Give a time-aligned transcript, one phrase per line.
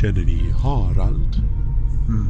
[0.00, 1.42] Känner ni Harald?
[2.08, 2.28] Mm,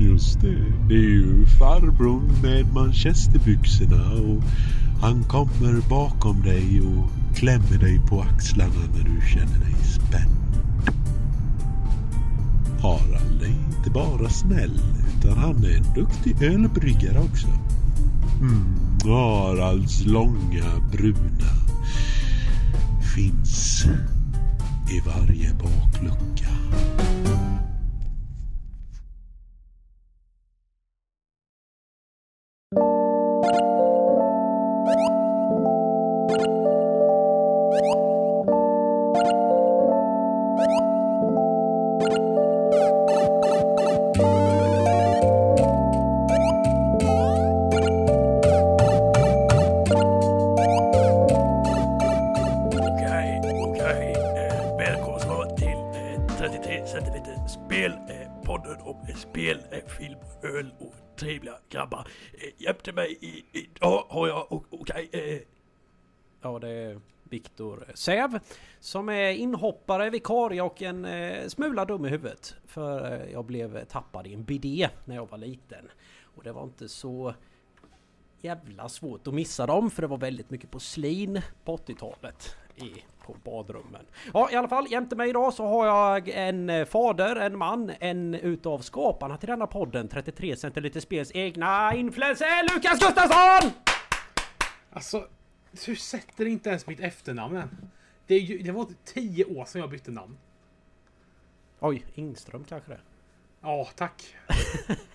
[0.00, 0.64] just det.
[0.88, 4.42] Det är ju farbrorn med manchesterbyxorna och
[5.00, 10.66] han kommer bakom dig och klämmer dig på axlarna när du känner dig spänd.
[12.82, 14.80] Harald är inte bara snäll
[15.18, 17.48] utan han är en duktig ölbryggare också.
[18.40, 21.50] Mm, Haralds långa bruna
[23.14, 23.86] finns
[24.94, 27.33] i varje baklucka.
[68.04, 68.40] Säv
[68.80, 72.54] som är inhoppare, vikarie och en eh, smula dum i huvudet.
[72.66, 75.90] För eh, jag blev tappad i en bidé när jag var liten.
[76.36, 77.34] Och det var inte så
[78.40, 82.92] jävla svårt att missa dem för det var väldigt mycket porslin på 80-talet i,
[83.26, 84.06] på badrummen.
[84.34, 87.92] Ja, i alla fall jämte mig idag så har jag en eh, fader, en man,
[88.00, 93.70] en utav skaparna till denna podden, 33 centiliter spels egna influencer, Lukas Gustafsson!
[94.92, 95.26] Alltså,
[95.86, 97.90] du sätter inte ens mitt efternamn än.
[98.26, 100.36] Det, är ju, det var tio år sedan jag bytte namn.
[101.80, 103.00] Oj, Ingström kanske det.
[103.60, 104.34] Ja, tack.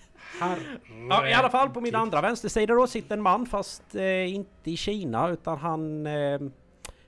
[1.08, 4.70] Ja, I alla fall på min andra vänstersida då sitter en man fast eh, inte
[4.70, 6.40] i Kina utan han eh,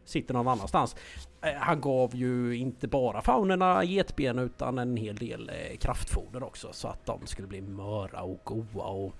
[0.04, 0.96] sitter någon annanstans.
[1.42, 6.68] Eh, han gav ju inte bara faunerna getben utan en hel del eh, kraftfoder också
[6.72, 9.12] så att de skulle bli möra och goa och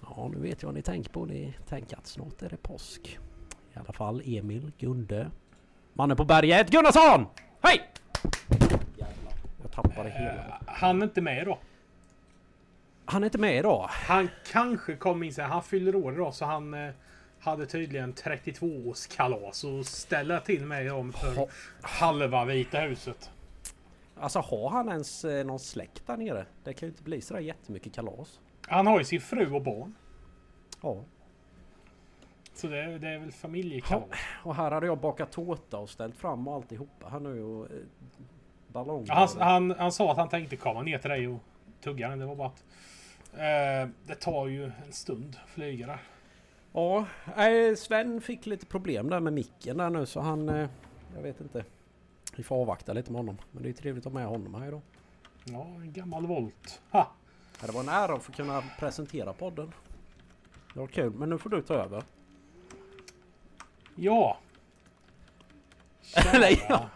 [0.00, 1.24] ja nu vet jag vad ni tänker på.
[1.24, 3.18] Ni tänker att snart är det påsk.
[3.74, 5.30] I alla fall Emil Gunde.
[5.92, 7.26] Mannen på berget Gunnarsson!
[7.60, 7.90] Hej!
[8.96, 10.60] Jävlar, jag tappade hela.
[10.66, 11.58] Han är inte med idag.
[13.04, 13.86] Han är inte med idag.
[13.90, 15.50] Han kanske kom in sen.
[15.50, 16.90] Han fyller år idag så han eh,
[17.40, 21.48] hade tydligen 32-årskalas och ställa till mig om för Ha-
[21.82, 23.30] halva Vita huset.
[24.20, 26.46] Alltså har han ens eh, någon släkt där nere?
[26.64, 28.40] Det kan ju inte bli sådär jättemycket kalas.
[28.68, 29.94] Han har ju sin fru och barn.
[30.82, 30.96] Ja.
[32.54, 34.08] Så det, det är väl familjekalas.
[34.44, 37.76] Och här hade jag bakat tårta och ställt fram och alltihopa här nu och eh,
[38.68, 39.12] ballonger.
[39.12, 41.38] Han, han, han sa att han tänkte komma ner till dig och
[41.80, 42.18] tugga den.
[42.18, 42.64] Det var bara att
[43.32, 45.98] eh, det tar ju en stund att flyga där.
[46.72, 50.48] Ja, eh, Sven fick lite problem där med micken där nu så han...
[50.48, 50.68] eh,
[51.16, 51.64] Jag vet inte.
[52.36, 53.38] Vi får avvakta lite med honom.
[53.52, 54.80] Men det är trevligt att ha med honom här idag.
[55.44, 56.82] Ja, en gammal volt.
[56.90, 57.12] Ha!
[57.60, 59.72] Ja, Det var en ära att få kunna presentera podden.
[60.74, 62.02] Det var kul, men nu får du ta över.
[63.94, 64.38] Ja.
[66.34, 66.90] Eller ja.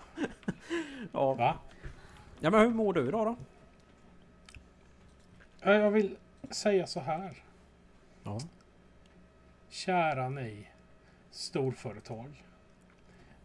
[1.13, 1.35] Ja.
[1.35, 1.59] Va?
[2.41, 3.37] ja, men hur mår du idag då?
[5.61, 6.17] Ja, Jag vill
[6.51, 7.43] säga så här.
[8.23, 8.41] Ja.
[9.69, 10.67] Kära ni
[11.31, 12.45] storföretag.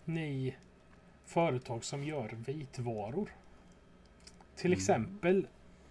[0.06, 0.56] Ni
[1.26, 3.30] företag som gör vitvaror.
[4.56, 5.48] Till exempel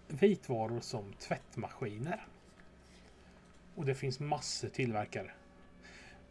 [0.09, 2.27] vitvaror som tvättmaskiner.
[3.75, 5.31] Och det finns massor tillverkare.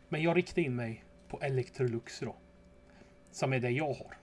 [0.10, 2.36] Men jag riktar in mig på Electrolux då.
[3.32, 4.18] Som är det jag har.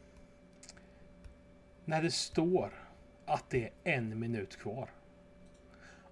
[1.84, 2.72] När det står
[3.27, 4.91] att det är en minut kvar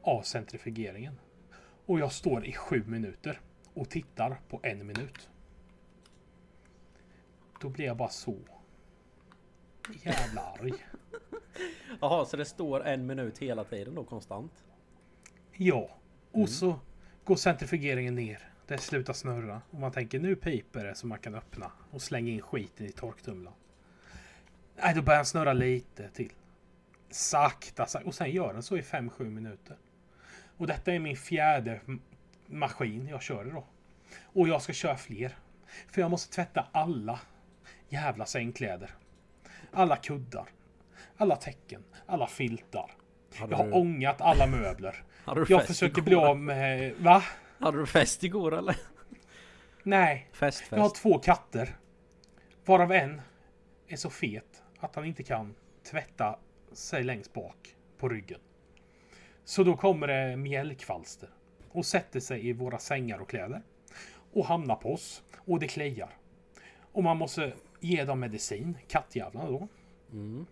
[0.02, 1.20] av centrifugeringen.
[1.86, 3.40] Och jag står i sju minuter
[3.74, 5.30] och tittar på en minut.
[7.60, 8.38] Då blir jag bara så
[10.02, 10.72] jävla arg.
[12.00, 14.64] Jaha, så det står en minut hela tiden då konstant?
[15.52, 15.90] Ja,
[16.32, 16.80] och så
[17.24, 18.53] går centrifugeringen ner.
[18.66, 22.32] Det slutar snurra och man tänker nu piper det så man kan öppna och slänga
[22.32, 23.56] in skiten i torktumlaren.
[24.76, 26.32] Nej, då börjar den snurra lite till.
[27.10, 28.06] Sakta, sakta.
[28.08, 29.76] Och sen gör den så i 5-7 minuter.
[30.56, 31.80] Och detta är min fjärde
[32.46, 33.64] maskin jag kör då.
[34.22, 35.36] Och jag ska köra fler.
[35.90, 37.20] För jag måste tvätta alla
[37.88, 38.90] jävla sängkläder.
[39.72, 40.48] Alla kuddar.
[41.16, 41.84] Alla täcken.
[42.06, 42.90] Alla filtar.
[43.36, 45.02] Hade Jag har du- ångat alla möbler.
[45.34, 46.94] Du Jag försöker bli av med...
[46.98, 47.22] Va?
[47.64, 48.76] Hade du fest igår eller?
[49.82, 50.28] Nej.
[50.32, 50.72] Fest, fest.
[50.72, 51.76] Jag har två katter.
[52.64, 53.20] Varav en
[53.88, 55.54] är så fet att han inte kan
[55.90, 56.38] tvätta
[56.72, 58.40] sig längst bak på ryggen.
[59.44, 61.28] Så då kommer det mjälkvalster
[61.70, 63.62] och sätter sig i våra sängar och kläder.
[64.32, 65.22] Och hamnar på oss.
[65.36, 66.10] Och det kliar.
[66.92, 69.68] Och man måste ge dem medicin, kattjävlarna då.
[70.12, 70.46] Mm.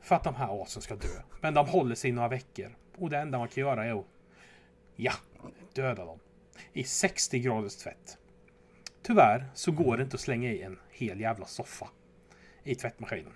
[0.00, 1.22] för att de här asen ska dö.
[1.40, 2.76] Men de håller sig i några veckor.
[2.98, 4.06] Och det enda man kan göra är att
[4.96, 5.12] ja,
[5.74, 6.18] döda dem.
[6.72, 8.18] I 60 graders tvätt.
[9.02, 11.88] Tyvärr så går det inte att slänga i en hel jävla soffa
[12.64, 13.32] i tvättmaskinen.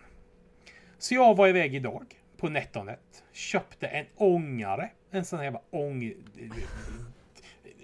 [0.99, 3.25] Så jag var iväg idag på NetOnNet.
[3.33, 4.91] Köpte en ångare.
[5.11, 6.15] En sån här jävla ång...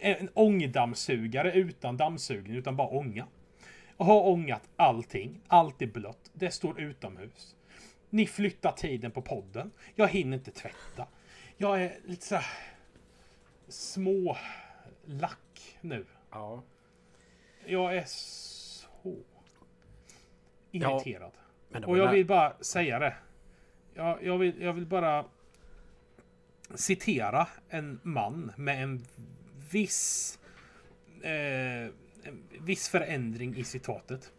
[0.00, 3.26] En ångdammsugare utan dammsugning utan bara ånga.
[3.96, 5.40] Och har ångat allting.
[5.48, 6.30] Allt är blött.
[6.32, 7.56] Det står utomhus.
[8.10, 9.70] Ni flyttar tiden på podden.
[9.94, 11.06] Jag hinner inte tvätta.
[11.56, 12.46] Jag är lite så här
[13.68, 14.36] små
[15.06, 16.06] lack nu.
[16.30, 16.62] Ja.
[17.66, 19.16] Jag är så
[20.70, 21.32] irriterad.
[21.68, 23.14] Det Och jag vill bara säga det.
[23.94, 25.24] Jag, jag, vill, jag vill bara
[26.74, 29.04] citera en man med en
[29.70, 30.38] viss
[31.22, 31.90] eh,
[32.26, 34.32] en viss förändring i citatet.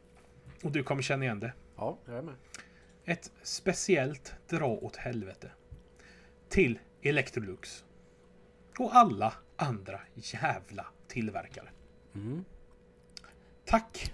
[0.63, 1.53] Och du kommer känna igen det.
[1.75, 2.35] Ja, jag är med.
[3.05, 5.51] Ett speciellt dra åt helvete.
[6.49, 7.85] Till Electrolux.
[8.79, 11.69] Och alla andra jävla tillverkare.
[12.15, 12.45] Mm.
[13.65, 14.13] Tack!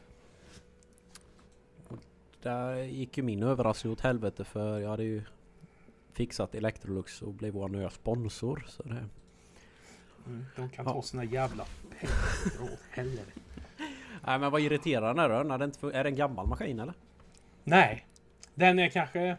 [2.41, 5.23] Där gick ju min överraskning åt helvete för jag hade ju
[6.13, 8.65] fixat Electrolux och blev vår nya sponsor.
[8.67, 9.05] Så det...
[10.27, 10.93] Mm, de kan Ja.
[10.93, 11.65] ta sina jävla
[11.99, 13.31] pengar åt helvete.
[14.25, 15.43] Nej men vad irriterande är det?
[15.43, 16.93] När det inte, är det en gammal maskin eller?
[17.63, 18.07] Nej.
[18.55, 19.37] Den är kanske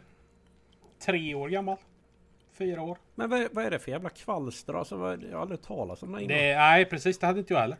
[0.99, 1.77] tre år gammal.
[2.57, 2.97] Fyra år.
[3.15, 4.73] Men vad, vad är det för jävla kvalster?
[4.73, 6.37] Alltså, vad, jag har aldrig talat om det innan.
[6.37, 7.19] Det, nej, precis.
[7.19, 7.77] Det hade inte jag heller.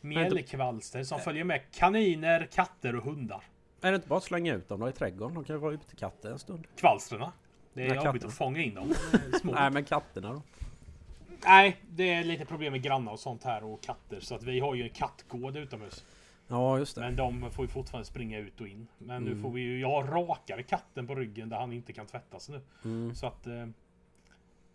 [0.00, 3.42] Mjällkvalster som följer med kaniner, katter och hundar.
[3.80, 5.34] Är det inte bara att slänga ut dem då i trädgården?
[5.34, 6.66] De kan ju vara ute till katter en stund.
[6.76, 7.28] Kvalstren.
[7.72, 8.94] Det är Nej, jobbigt att fånga in dem.
[9.42, 10.42] Nej men katterna då?
[11.46, 14.20] Nej, det är lite problem med grannar och sånt här och katter.
[14.20, 16.04] Så att vi har ju en kattgård utomhus.
[16.48, 17.00] Ja just det.
[17.00, 18.86] Men de får ju fortfarande springa ut och in.
[18.98, 19.34] Men Mm.
[19.36, 19.80] nu får vi ju...
[19.80, 22.60] Jag har rakare katten på ryggen där han inte kan tvättas nu.
[22.84, 23.14] Mm.
[23.14, 23.46] Så att...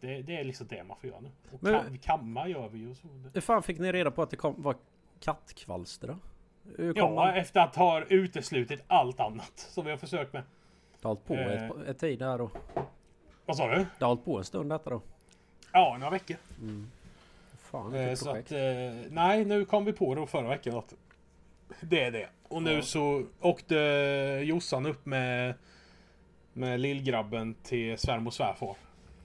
[0.02, 1.30] Det, det är liksom det man får göra nu.
[1.52, 2.96] Och Men- kam, kamma gör vi ju.
[2.96, 3.08] Så.
[3.34, 4.76] Hur fan fick ni reda på att det kom, var
[5.20, 6.16] kattkvalster då?
[6.96, 7.34] Ja, man?
[7.36, 10.44] efter att ha uteslutit allt annat som vi har försökt med.
[11.02, 11.64] Det har hållit på Eh.
[11.64, 12.58] ett, ett tid där och
[13.46, 13.76] Vad sa du?
[14.00, 15.02] det har hållit på en stund detta då.
[15.74, 16.38] Ja, några veckor.
[17.60, 18.48] Fan Eh, så projekt.
[18.52, 20.94] att, eh, nej, nu kom vi på det förra veckan att
[21.82, 22.30] det är det.
[22.48, 22.82] Och nu Ja.
[22.82, 23.76] så åkte
[24.44, 25.54] Jossan upp med,
[26.54, 28.76] med lillgrabben till svärmor och svärfar.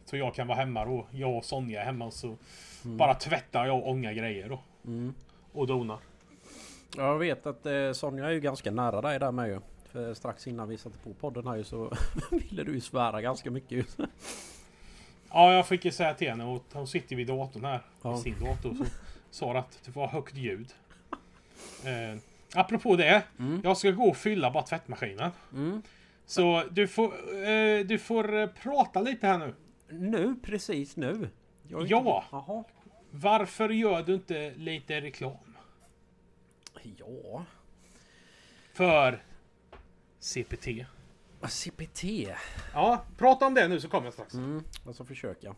[0.04, 1.06] Så jag kan vara hemma då.
[1.10, 2.36] Jag och Sonja är hemma så
[2.82, 4.60] bara tvättar jag och ångar grejer då.
[4.86, 5.14] Mm.
[5.52, 5.98] Och donar.
[6.96, 9.60] Jag vet att eh, Sonja är ju ganska nära dig där med ju.
[9.92, 11.92] För strax innan vi satte på podden här ju så
[12.30, 13.84] ville du ju svära ganska mycket ju.
[15.30, 17.80] Ja, jag fick ju säga till henne och hon sitter vid datorn här.
[18.02, 18.10] Ja.
[18.10, 18.76] Vid sin dator.
[19.30, 20.74] Så sa att det var högt ljud.
[21.84, 22.18] Eh,
[22.54, 23.22] apropå det.
[23.38, 23.60] Mm.
[23.64, 25.30] Jag ska gå och fylla bara tvättmaskinen.
[25.52, 25.82] Mm.
[26.26, 27.04] Så du får,
[27.48, 29.54] eh, du får eh, prata lite här nu.
[29.98, 31.30] Nu, precis nu.
[31.68, 32.24] Jag Ja.
[32.32, 32.70] Inte...
[33.10, 35.56] Varför gör du inte lite reklam?
[36.82, 37.44] Ja.
[38.72, 39.22] För
[40.18, 40.66] CPT.
[41.48, 42.04] CPT.
[42.74, 44.34] Ja, prata om det nu så kommer jag strax.
[44.34, 45.54] Mm, jag ska försöka.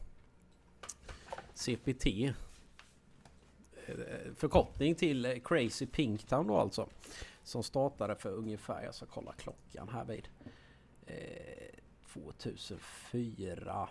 [1.54, 2.06] CPT.
[3.86, 3.94] Eh,
[4.36, 6.88] Förkortning till eh, Crazy Pinktown då alltså.
[7.42, 10.28] Som startade för ungefär, jag ska kolla klockan här vid.
[11.06, 11.76] Eh,
[12.12, 13.88] 2004.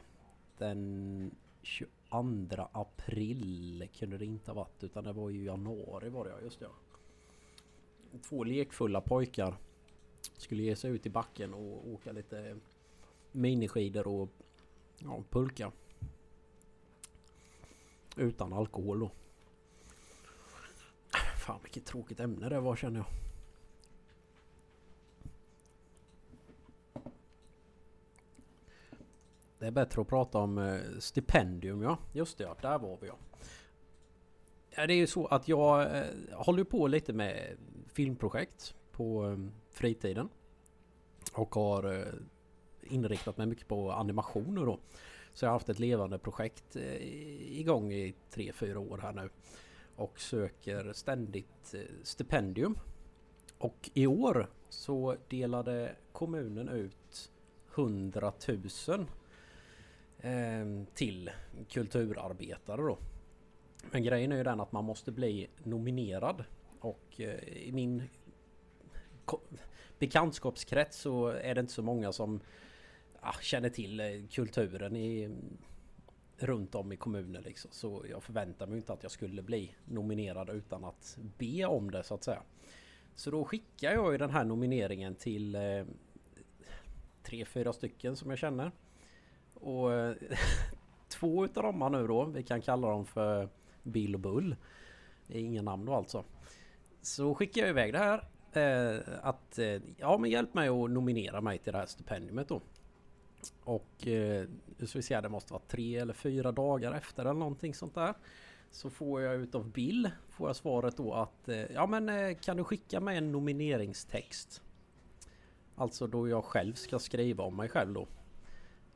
[0.57, 1.31] Den
[1.61, 6.41] 22 april kunde det inte ha varit utan det var ju januari var det ja,
[6.41, 6.65] just det.
[6.65, 8.19] ja.
[8.21, 9.57] Två lekfulla pojkar
[10.37, 12.57] skulle ge sig ut i backen och åka lite
[13.31, 14.29] miniskidor och
[14.97, 15.71] ja, pulka.
[18.17, 19.11] Utan alkohol då.
[21.45, 23.24] Fan vilket tråkigt ämne det var känner jag.
[29.65, 31.97] Det är bättre att prata om eh, stipendium ja.
[32.13, 33.15] Just det ja, där var vi ja.
[34.69, 36.03] ja det är ju så att jag eh,
[36.33, 37.57] håller på lite med
[37.87, 39.37] filmprojekt på eh,
[39.71, 40.29] fritiden.
[41.33, 42.07] Och har
[42.81, 44.79] inriktat mig mycket på animationer då.
[45.33, 46.75] Så jag har haft ett levande projekt
[47.39, 49.29] igång i tre fyra år här nu.
[49.95, 52.77] Och söker ständigt stipendium.
[53.57, 57.31] Och i år så delade kommunen ut
[57.75, 58.33] 100
[58.87, 59.07] 000
[60.25, 61.31] Ehm, till
[61.69, 62.97] kulturarbetare då.
[63.91, 66.43] Men grejen är ju den att man måste bli nominerad.
[66.79, 68.03] Och eh, i min
[69.99, 72.39] bekantskapskrets så är det inte så många som
[73.19, 75.37] ah, känner till eh, kulturen i,
[76.37, 77.71] runt om i kommunen liksom.
[77.71, 82.03] Så jag förväntar mig inte att jag skulle bli nominerad utan att be om det
[82.03, 82.43] så att säga.
[83.15, 85.85] Så då skickar jag ju den här nomineringen till eh,
[87.23, 88.71] tre, fyra stycken som jag känner.
[89.55, 90.15] Och eh,
[91.07, 93.49] två utav dem nu då, vi kan kalla dem för
[93.83, 94.55] Bill och Bull.
[95.27, 96.23] Det är inga namn då alltså.
[97.01, 98.27] Så skickar jag iväg det här.
[98.53, 102.61] Eh, att eh, ja men hjälp mig att nominera mig till det här stipendiumet då.
[103.63, 104.47] Och eh,
[104.77, 107.95] nu ska vi se, det måste vara tre eller fyra dagar efter eller någonting sånt
[107.95, 108.13] där.
[108.71, 112.57] Så får jag utav Bill, får jag svaret då att eh, ja men eh, kan
[112.57, 114.61] du skicka mig en nomineringstext?
[115.75, 118.07] Alltså då jag själv ska skriva om mig själv då.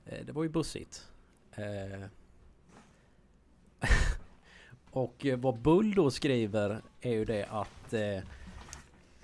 [0.09, 1.07] Eh, det var ju bussigt.
[1.51, 2.05] Eh,
[4.91, 7.93] och eh, vad Bull då skriver är ju det att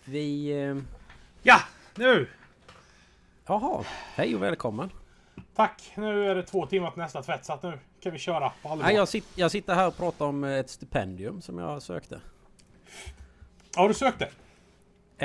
[0.04, 0.52] vi...
[1.44, 1.60] Ja,
[1.96, 2.28] nu!
[3.46, 3.84] jaha,
[4.16, 4.90] hej och välkommen.
[5.56, 5.94] Tack!
[5.96, 8.70] Nu är det två timmar till nästa tvätt så att nu kan vi köra på
[8.70, 8.86] allvar.
[8.86, 12.22] Nej, jag, sit, jag sitter här och pratar om ett stipendium som jag sökte.
[13.76, 14.30] Har du sökt det?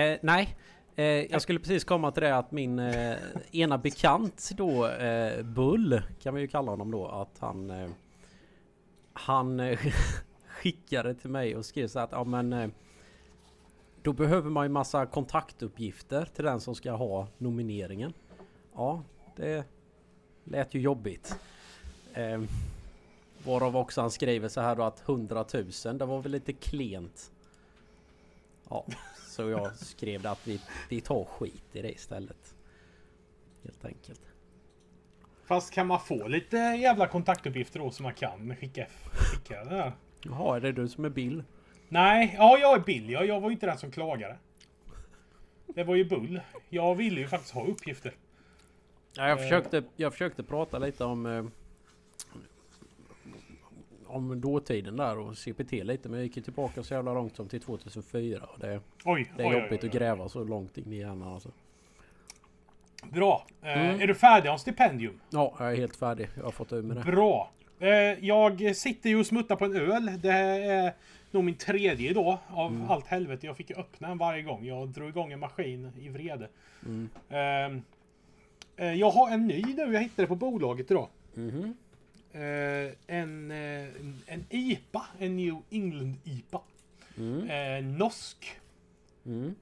[0.02, 0.56] Eh, nej,
[1.30, 3.16] jag skulle precis komma till det att min eh,
[3.52, 7.70] ena bekant då, eh, Bull, kan vi ju kalla honom då, att han...
[7.70, 7.90] Eh,
[9.12, 9.78] han eh,
[10.46, 12.52] skickade till mig och skrev så att ja men...
[12.52, 12.68] Eh,
[14.02, 18.12] då behöver man ju massa kontaktuppgifter till den som ska ha nomineringen.
[18.74, 19.02] Ja,
[19.36, 19.64] det
[20.44, 21.38] lät ju jobbigt.
[22.14, 22.42] Eh,
[23.44, 25.44] varav också han skriver så här då att 100
[25.84, 27.32] 000, det var väl lite klent.
[28.68, 28.86] Ja,
[29.42, 32.54] så jag skrev att vi, vi tar skit i det istället.
[33.64, 34.20] Helt enkelt.
[35.44, 39.92] Fast kan man få lite jävla kontaktuppgifter då som man kan skicka, skicka det här?
[40.22, 41.44] Jaha, är det du som är Bill?
[41.88, 43.10] Nej, ja jag är Bill.
[43.10, 44.36] Jag, jag var ju inte den som klagade.
[45.66, 46.40] Det var ju Bull.
[46.68, 48.12] Jag ville ju faktiskt ha uppgifter.
[49.16, 49.42] Ja, jag, Eh.
[49.42, 51.50] försökte, jag försökte prata lite om...
[54.10, 57.36] Eh, om dåtiden där och CPT lite men jag gick ju tillbaka så jävla långt
[57.36, 60.44] som till 2004 och det, Oj, det är oj, oj, jobbigt oj, att gräva så
[60.44, 61.50] långt in i hjärnan alltså.
[63.12, 63.46] Bra.
[63.62, 64.00] Eh, Mm.
[64.00, 65.20] Är du färdig om stipendium?
[65.30, 66.28] Ja, jag är helt färdig.
[66.36, 67.02] Jag har fått ur med det.
[67.02, 67.50] Bra.
[67.78, 67.88] Eh,
[68.26, 70.10] jag sitter ju och smuttar på en öl.
[70.20, 70.92] Det är
[71.30, 72.90] nog min tredje idag av Mm.
[72.90, 73.46] allt helvete.
[73.46, 74.64] Jag fick ju öppna en varje gång.
[74.66, 76.48] Jag drog igång en maskin i vrede.
[76.86, 77.08] Mm.
[77.30, 77.82] Ehm,
[78.76, 79.92] eh, jag har en ny nu.
[79.92, 81.08] Jag hittade på bolaget idag.
[81.34, 81.74] Mhm.
[82.32, 83.88] Eh, en, eh,
[84.26, 85.06] en IPA.
[85.18, 86.60] En New England IPA.
[87.16, 87.50] Mm.
[87.50, 88.60] Eh, norsk.
[89.26, 89.54] Mm.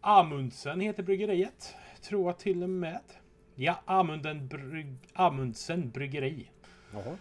[0.00, 1.74] Amundsen heter bryggeriet.
[2.02, 3.00] Tror jag till och med.
[3.54, 6.50] Ja, Amunden bryg, Amundsen bryggeri.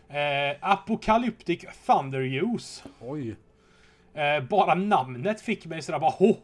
[0.08, 2.84] Eh, Apocalyptic Thunder Juice.
[3.00, 3.36] Oj.
[4.14, 6.36] Eh, bara namnet fick mig sådär bara ho!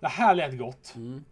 [0.00, 0.94] Det här lät gott.
[0.96, 1.24] Mm.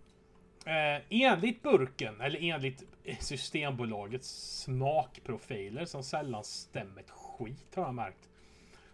[0.66, 2.82] Eh, enligt burken, eller enligt
[3.20, 8.28] Systembolagets smakprofiler som sällan stämmer ett skit har jag märkt.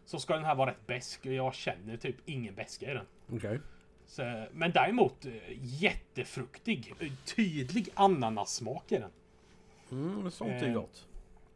[0.05, 3.07] Så ska den här vara rätt besk och jag känner typ ingen beska i den.
[3.33, 3.61] Okej.
[4.07, 6.95] Så, men däremot eh, jättefruktig.
[7.01, 9.11] eh, Tydlig ananassmak i den.
[9.91, 10.75] Mm, sånt är Eh.
[10.75, 11.07] gott.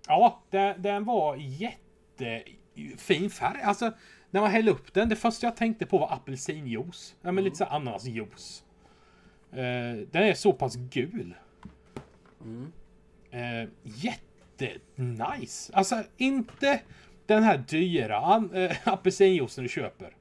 [0.08, 3.62] Ja, den, den var jättefin färg.
[3.62, 3.92] Alltså,
[4.30, 7.14] när man hällde upp den, det första jag tänkte på var apelsinjuice.
[7.22, 8.64] Ja, men lite så ananasjuice.
[9.52, 9.56] Eh,
[10.10, 11.34] den är så pass gul.
[12.44, 12.72] Mm.
[13.30, 15.72] Eh, jättenice.
[15.72, 16.80] Alltså, inte
[17.26, 20.16] den här dyra eh, apelsinjuicen du köper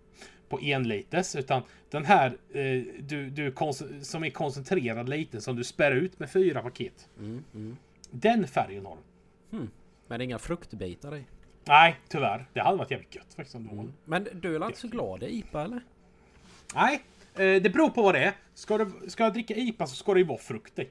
[0.49, 3.53] på en liters, utan den här eh, du, du
[4.01, 7.09] som är koncentrerad liten som du spär ut med fyra paket.
[7.19, 7.43] Mm.
[7.53, 7.77] Mm.
[8.11, 9.03] Den färgen har den.
[10.07, 11.23] Men det är inga fruktbitar i.
[11.65, 12.45] Nej, tyvärr.
[12.53, 13.87] Det hade varit jävligt gött faktiskt var.
[14.05, 15.81] Men du är väl inte så glad i IPA eller?
[16.75, 17.03] Nej,
[17.33, 18.33] eh, det beror på vad det är.
[18.53, 20.89] Ska, du, ska jag dricka IPA så ska det ju vara frukt i.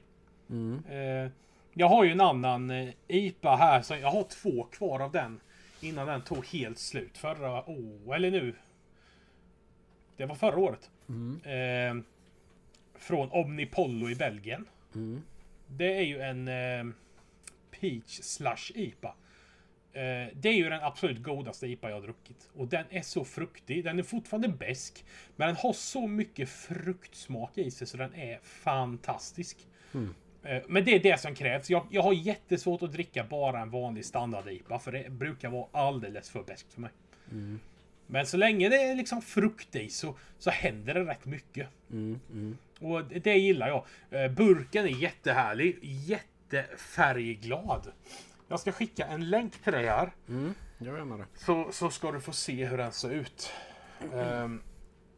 [0.53, 0.83] Mm.
[0.89, 1.31] Eh,
[1.73, 5.39] jag har ju en annan eh, IPA här, så jag har två kvar av den.
[5.81, 8.55] Innan den tog helt slut förra året, eller nu.
[10.17, 10.89] Det var förra året.
[11.09, 11.41] Mm.
[11.43, 12.03] Eh,
[12.95, 14.65] från Omnipollo i Belgien.
[14.95, 15.21] Mm.
[15.67, 16.93] Det är ju en eh,
[17.71, 19.15] Peach slash IPA.
[19.93, 22.49] Eh, det är ju den absolut godaste IPA jag har druckit.
[22.55, 23.83] Och den är så fruktig.
[23.83, 25.05] Den är fortfarande besk
[25.35, 29.67] Men den har så mycket fruktsmak i sig så den är fantastisk.
[29.93, 30.15] Mm.
[30.43, 31.69] Eh, men det är det som krävs.
[31.69, 34.79] Jag, jag har jättesvårt att dricka bara en vanlig standard IPA.
[34.79, 36.91] För det brukar vara alldeles för beskt för mig.
[37.31, 37.59] Mm.
[38.07, 41.67] Men så länge det är liksom frukt i så, så händer det rätt mycket.
[41.91, 42.19] Mm.
[42.31, 42.57] Mm.
[42.79, 43.85] Och det det gillar jag.
[44.09, 45.79] Eh, Burken är jättehärlig.
[45.81, 47.91] Jättefärgglad.
[48.47, 50.11] Jag ska skicka en länk till dig här.
[50.29, 50.53] Mm.
[50.77, 51.25] Jag gärna det.
[51.35, 53.51] Så, så ska du få se hur den ser ut.
[54.13, 54.61] Ehm,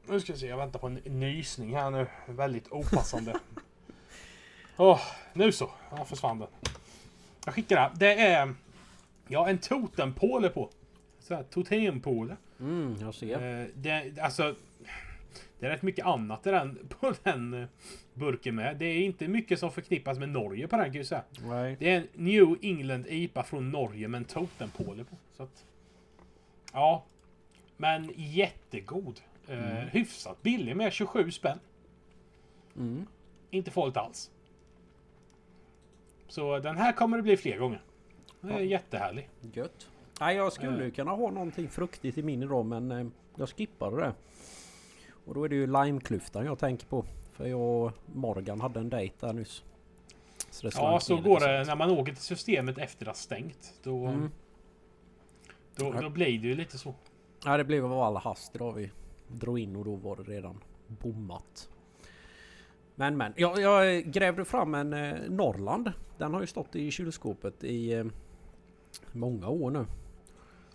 [0.08, 2.08] nu ska vi se, jag väntar på en nysning här nu.
[2.28, 3.40] Väldigt opassande.
[4.78, 5.02] Åh,
[5.34, 5.72] nu så.
[5.92, 6.48] Ja, försvann den.
[7.46, 7.82] Jag skickar det.
[7.82, 7.92] här.
[7.96, 8.54] Det är...
[9.28, 10.70] Ja, en totempåle på.
[11.20, 12.36] Så här, totempåle.
[12.60, 13.62] Mm, jag ser.
[13.62, 14.56] Eh, det, alltså...
[15.60, 17.68] Det är rätt mycket annat i den, på den eh,
[18.14, 18.78] burken med.
[18.78, 21.24] Det är inte mycket som förknippas med Norge på den kan jag säga.
[21.42, 21.76] Nej.
[21.80, 25.16] Det är en New England IPA från Norge med en totempåle på.
[25.38, 25.66] Så att,
[26.74, 27.04] ja.
[27.78, 29.22] Men jättegod.
[29.48, 29.58] Eh,
[29.92, 31.60] hyfsat billig med 27 spänn.
[32.76, 33.08] Mm.
[33.52, 34.32] Inte farligt alls.
[36.28, 37.82] Så den här kommer det bli fler gånger.
[38.42, 38.60] Det är Ja.
[38.62, 39.30] jättehärlig.
[39.54, 39.88] Gött.
[40.20, 40.94] Nej, jag skulle ju Eh.
[40.94, 44.14] kunna ha någonting fruktigt i min idag men eh, jag skippade det.
[45.26, 47.06] Och då är det ju limeklyftan jag tänker på.
[47.34, 49.64] För jag och Morgan hade en dejt där nyss.
[50.50, 53.74] Så Ja, så går det när man åker till systemet efter att stängt.
[53.84, 54.32] Då, Mm.
[55.76, 56.94] då, då blir det ju lite så.
[57.46, 58.92] Ja, det blev av alla hast idag vi
[59.28, 61.70] drog in och då var det redan bommat.
[62.96, 65.92] Men men, jag, jag grävde fram en eh, Norrland.
[66.18, 68.06] Den har ju stått i kylskåpet i eh,
[69.12, 69.86] många år nu.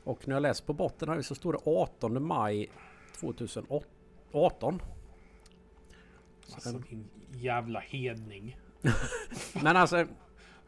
[0.05, 2.71] Och när jag läser på botten här så står det 18 maj
[3.21, 4.83] 2018.
[6.55, 8.57] Alltså din jävla hedning.
[9.63, 10.07] Men alltså,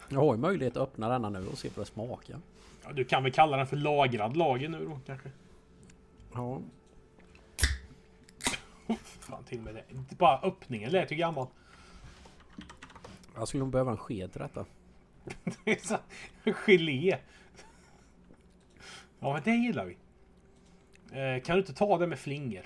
[0.08, 2.36] jag har ju möjlighet att öppna denna nu och se vad det smakar.
[2.84, 5.30] Ja, du kan väl kalla den för lagrad lager nu då kanske?
[6.34, 6.60] Ja,
[9.20, 9.84] Fan till med det.
[10.16, 11.46] Bara öppningen lät ju gammal.
[13.34, 14.64] jag skulle nog behöva en sked till detta.
[15.64, 15.98] Det är så
[16.52, 17.18] gelé.
[19.20, 19.96] Ja men det gillar vi.
[21.12, 22.64] Eh, kan du inte ta det med flingor?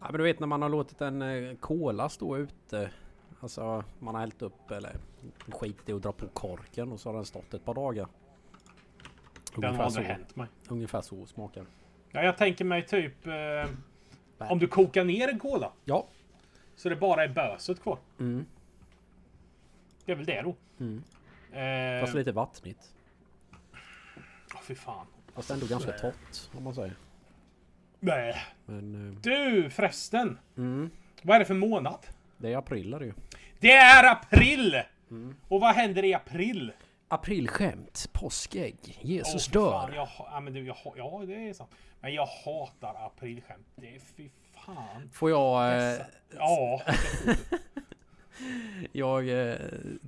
[0.00, 2.90] Ja men du vet när man har låtit en eh, cola stå ute.
[3.40, 4.96] Alltså man har hällt upp eller
[5.48, 8.06] skit i att dra på korken och så har den stått ett par dagar.
[9.56, 10.48] Den har aldrig så, hänt mig.
[10.68, 11.66] ungefär så smakar.
[12.10, 13.26] Ja, jag tänker mig typ...
[13.26, 13.32] Eh,
[14.48, 15.72] om du kokar ner en cola.
[15.84, 16.06] Ja.
[16.76, 17.98] Så det bara är böset kvar.
[18.18, 18.46] Mm.
[20.04, 20.54] Det är väl det då.
[20.80, 21.02] Mm.
[21.52, 22.90] Eh, Fast lite vattnigt.
[24.54, 25.06] åh, fy fan.
[25.34, 26.94] Fast ändå ganska torrt om man säger.
[28.00, 28.36] Nej.
[28.66, 30.38] Men eh, Du förresten.
[30.56, 30.90] mm,
[31.22, 32.06] Vad är det för månad?
[32.38, 33.14] det är april är det ju.
[33.58, 34.82] Det är april!
[35.10, 35.36] Mm.
[35.48, 36.72] Och vad händer i april?
[37.08, 39.70] Aprilskämt, påskägg, Jesus Åh, för dör.
[39.70, 41.70] Fan, jag, ha- ja, men du, jag, ha- ja, det är sant.
[42.00, 43.66] Men jag hatar aprilskämt.
[43.76, 44.28] Det är fy
[44.66, 45.10] fan.
[45.12, 45.64] Får jag...
[45.66, 46.04] Eh, Dessa-
[46.36, 46.80] Ja.
[48.92, 49.56] jag eh,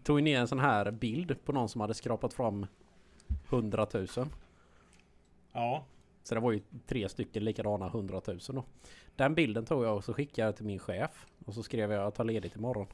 [0.02, 2.66] tog ner en sån här bild på någon som hade skrapat fram
[3.50, 4.06] 100 000.
[5.52, 5.84] Ja.
[6.22, 8.64] Så det var ju tre stycken likadana 100 000 då.
[9.16, 11.26] Den bilden tog jag och så skickade jag till min chef.
[11.46, 12.86] Och så skrev jag att ta ledigt imorgon.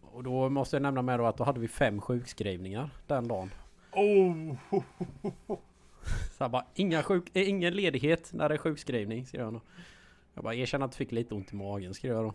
[0.00, 3.50] Och då måste jag nämna med då att då hade vi fem sjukskrivningar den dagen.
[3.92, 4.56] Oh.
[6.06, 9.60] Så jag bara, inga sjuk, eh, ingen ledighet när det är sjukskrivning, skrev jag då.
[10.34, 12.34] Jag bara, erkänn att du fick lite ont i magen, skrev jag då.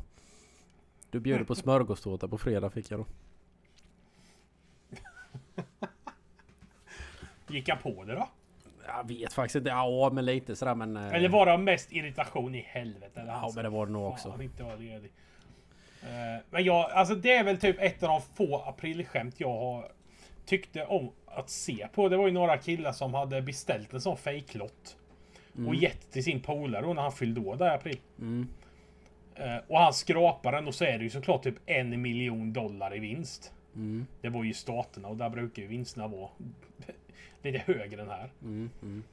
[1.09, 3.05] Du bjöd på smörgåstårta på fredag fick jag då.
[7.47, 8.27] Gick jag på det då?
[8.87, 10.97] Jag vet faktiskt inte, ja men lite sådär men...
[10.97, 13.19] eh, Eller var det mest irritation i helvete?
[13.21, 14.37] Eller Ja han men det var det nog också.
[14.41, 15.11] inte var ledig.
[16.03, 19.91] Eh, Men jag, alltså det är väl typ ett av de få aprilskämt jag har
[20.51, 22.09] tyckte om att se på.
[22.09, 24.97] Det var ju några killar som hade beställt en sån fejklott.
[25.67, 27.97] Och gett till sin polare då när han fyllde år där i april.
[28.19, 28.47] Mm.
[29.35, 32.95] Eh, Och han skrapar den och så är det ju såklart typ en miljon dollar
[32.95, 33.53] i vinst.
[33.75, 34.05] Mm.
[34.21, 36.29] Det var ju staterna och där brukar ju vinsterna vara
[37.43, 38.29] lite högre än här.
[38.41, 38.69] Mm.
[38.81, 39.03] Mm.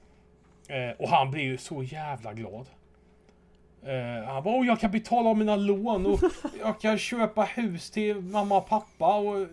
[0.69, 2.67] Eh, och han blir ju så jävla glad.
[3.83, 6.21] Eh, han bara, "Åh, jag kan betala av mina lån och
[6.61, 9.15] jag kan köpa hus till mamma och pappa.
[9.19, 9.47] Och,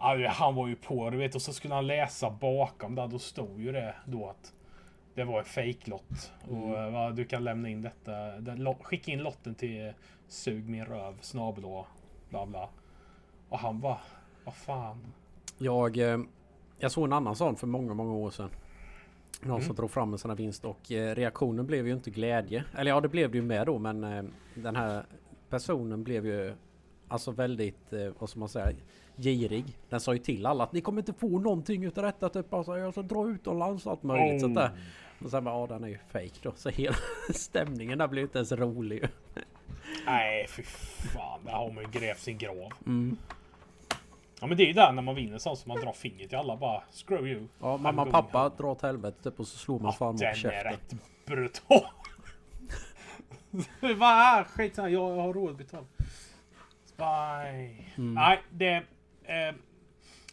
[0.00, 1.34] ja, han var ju på du vet.
[1.34, 3.08] Och så skulle han läsa bakom där.
[3.08, 4.52] Då stod ju det då att
[5.14, 6.32] det var en fejklott.
[6.48, 8.12] Och eh, va, du kan lämna in detta.
[8.40, 9.92] Den, skicka in lotten till eh,
[10.28, 11.86] sug min röv snabel och
[12.28, 12.68] bla bla.
[13.48, 13.98] Och han bara,
[14.44, 15.12] vad fan.
[15.58, 16.18] Jag, eh,
[16.78, 18.50] jag såg en annan sån för många, många år sedan.
[19.42, 19.66] Någon Mm.
[19.66, 22.64] som drog fram en sån här vinst och eh, reaktionen blev ju inte glädje.
[22.76, 25.04] Eller ja, det blev det ju med då men eh, den här
[25.48, 26.54] personen blev ju
[27.10, 28.72] alltså väldigt, eh, vad ska man säga,
[29.16, 29.64] girig.
[29.88, 32.28] Den sa ju till alla att ni kommer inte få någonting utav detta.
[32.28, 34.70] Typ alltså, jag ska dra utomlands och allt möjligt sånt där.
[35.24, 36.52] Och sen bara, ja den är ju fake då.
[36.56, 36.96] Så hela
[37.34, 39.08] stämningen där blev inte ens rolig.
[40.06, 41.40] Nej, fy fan.
[41.44, 42.72] Där har man ju grävt sin grav.
[42.86, 43.16] Mm.
[44.40, 46.38] Ja men det är ju där när man vinner sånt som man drar fingret till
[46.38, 47.46] alla bara screw you.
[47.60, 50.18] Ja, mamma och pappa going drar åt helvete typ och så slår man farmor på
[50.18, 50.72] Den är käften.
[50.72, 50.94] rätt
[51.26, 51.80] brutal.
[53.96, 55.58] Vad skit samma, jag har råd att
[57.00, 57.84] Spy.
[58.02, 58.14] Mm.
[58.14, 58.74] Nej, det...
[59.24, 59.54] Eh,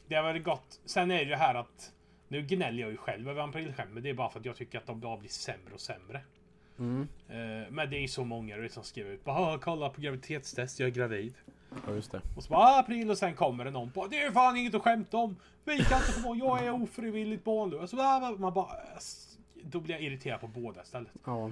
[0.07, 0.79] det har varit gott.
[0.85, 1.91] Sen är det ju här att...
[2.27, 4.77] Nu gnäller jag ju själv över aprilskämt, men det är bara för att jag tycker
[4.77, 6.21] att de bara blir sämre och sämre.
[6.79, 7.07] Mm.
[7.29, 10.79] Eh, men det är så många vet, som skriver ut bara "Ah, kolla på graviditetstest,
[10.79, 11.33] jag är gravid.
[11.87, 12.21] Ja just det.
[12.37, 14.75] Och så bara "Ah, april och sen kommer det någon på Det är fan inget
[14.75, 15.35] att skämta om.
[15.65, 17.93] Vi kan inte få barn, jag är ofrivilligt barnlös.
[18.39, 18.71] Man bara...
[19.63, 21.11] Då blir jag irriterad på båda istället.
[21.25, 21.51] Ja.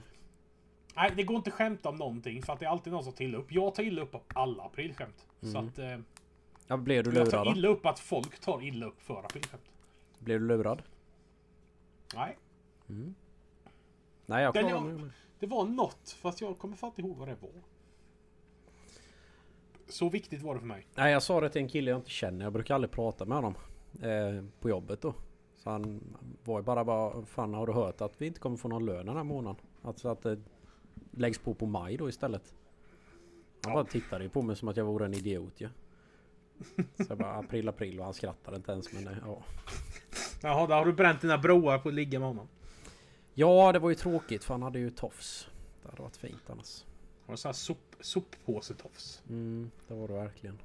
[0.96, 3.14] Nej, det går inte att skämta om någonting för att det är alltid någon som
[3.14, 3.52] tar illa upp.
[3.52, 5.26] Jag tar illa upp av alla aprilskämt.
[5.42, 5.68] Så Mm.
[5.68, 5.80] att...
[5.80, 5.98] Eh,
[6.68, 9.64] Ja, blev du jag tar lurad illa upp att folk tar illa upp för aprilskämt.
[10.20, 10.82] Blev du lurad?
[12.16, 12.38] Nej.
[14.26, 15.10] Nej, jag jag- mig.
[15.40, 17.50] Det var något, fast jag kommer fan inte ihåg vad det var.
[19.88, 20.88] Så viktigt var det för mig.
[20.96, 22.46] Nej, jag sa det till en kille jag inte känner.
[22.46, 23.56] Jag brukar aldrig prata med honom.
[24.02, 25.14] Eh, på jobbet då.
[25.58, 26.04] Så han
[26.44, 29.06] var ju bara bara, fan har du hört att vi inte kommer få någon lön
[29.06, 29.62] den här månaden?
[29.82, 30.40] Alltså att det
[31.12, 32.54] läggs på på maj då istället.
[33.64, 33.84] Han Ja.
[33.84, 35.70] bara tittade ju på mig som att jag vore en idiot ju.
[36.76, 39.44] Så jag bara april april och han skrattade inte ens men eh, ja.
[40.42, 42.48] Jaha, då har du bränt dina broar på att ligga med honom.
[43.34, 45.48] Ja det var ju tråkigt för han hade ju tofs.
[45.84, 46.86] Det hade varit fint annars.
[47.26, 49.22] Har du sån här sop, soppåsetofs?
[49.30, 50.60] Mm, det var det verkligen.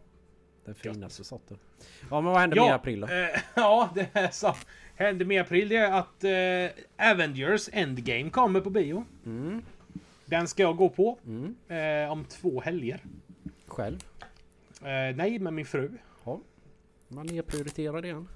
[0.65, 1.59] Den finaste sorten.
[2.11, 3.07] Ja men vad hände med i april då?
[3.07, 4.55] Eh, ja, det är så.
[4.95, 9.05] Hände med april det är att eh, Avengers Endgame kommer på bio.
[9.27, 9.63] Mm,
[10.31, 11.57] Den ska jag gå på mm.
[11.69, 13.05] eh, om två helger.
[13.67, 13.99] Själv?
[14.83, 15.91] Eh, nej, med min fru.
[16.25, 16.41] Ja.
[17.09, 18.29] Man nedprioriterar det igen.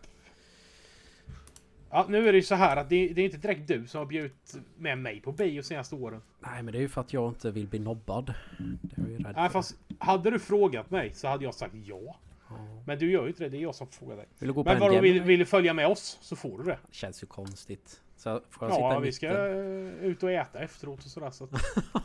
[1.91, 3.99] Ja, nu är det ju så här att det, det är inte direkt du som
[3.99, 6.23] har bjudit med mig på bio senaste åren.
[6.41, 8.35] Nej men det är ju för att jag inte vill bli nobbad.
[8.59, 9.53] Det är jag ju rädd Nej, för.
[9.53, 12.17] fast hade du frågat mig så hade jag sagt ja.
[12.59, 12.83] Ja.
[12.87, 14.27] Men du gör ju inte det, det är jag som frågar dig.
[14.39, 16.59] Vill du gå på Men en vadå, vill, vill du följa med oss så får
[16.59, 16.79] du det.
[16.89, 18.01] Det känns ju konstigt.
[18.17, 21.31] Så får jag sitta Ja, vi ska eh, ut och äta efteråt och sådär.
[21.31, 21.51] Så att,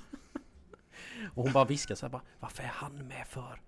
[1.33, 3.62] Och hon bara viskar så här bara Varför är han med för?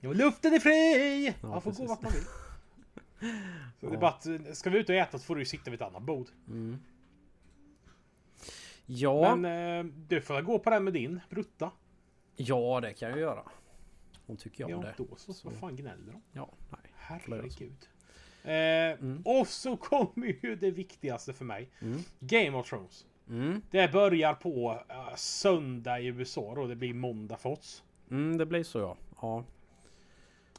[0.00, 1.26] ja, luften är fri!
[1.42, 1.88] Ja, man får gå precis.
[1.88, 2.22] vart man vill.
[3.80, 3.98] Så det är Ja.
[4.00, 5.86] bara att, eh, ska vi ut och äta så får du ju sitta vid ett
[5.88, 6.26] annat bord.
[6.48, 6.78] Mm.
[8.86, 11.70] Ja, Men eh, du får gå på den med din brutta.
[12.36, 13.42] ja det kan jag göra.
[14.26, 14.94] Hon tycker om Ja, det.
[14.96, 15.32] då så.
[15.32, 15.48] Så.
[15.48, 16.22] Vad fan gnäller de?
[16.32, 16.92] Ja, nej.
[16.96, 17.88] Herregud.
[18.44, 18.52] Eh,
[19.00, 19.22] Mm.
[19.24, 21.70] Och så kommer ju det viktigaste för mig.
[21.80, 22.00] Mm.
[22.20, 23.06] Game of Thrones.
[23.28, 23.62] Mm.
[23.70, 27.82] Det börjar på eh, söndag i USA och det blir måndag för oss.
[28.10, 28.96] Mm, det blir så ja.
[29.22, 29.44] Ja.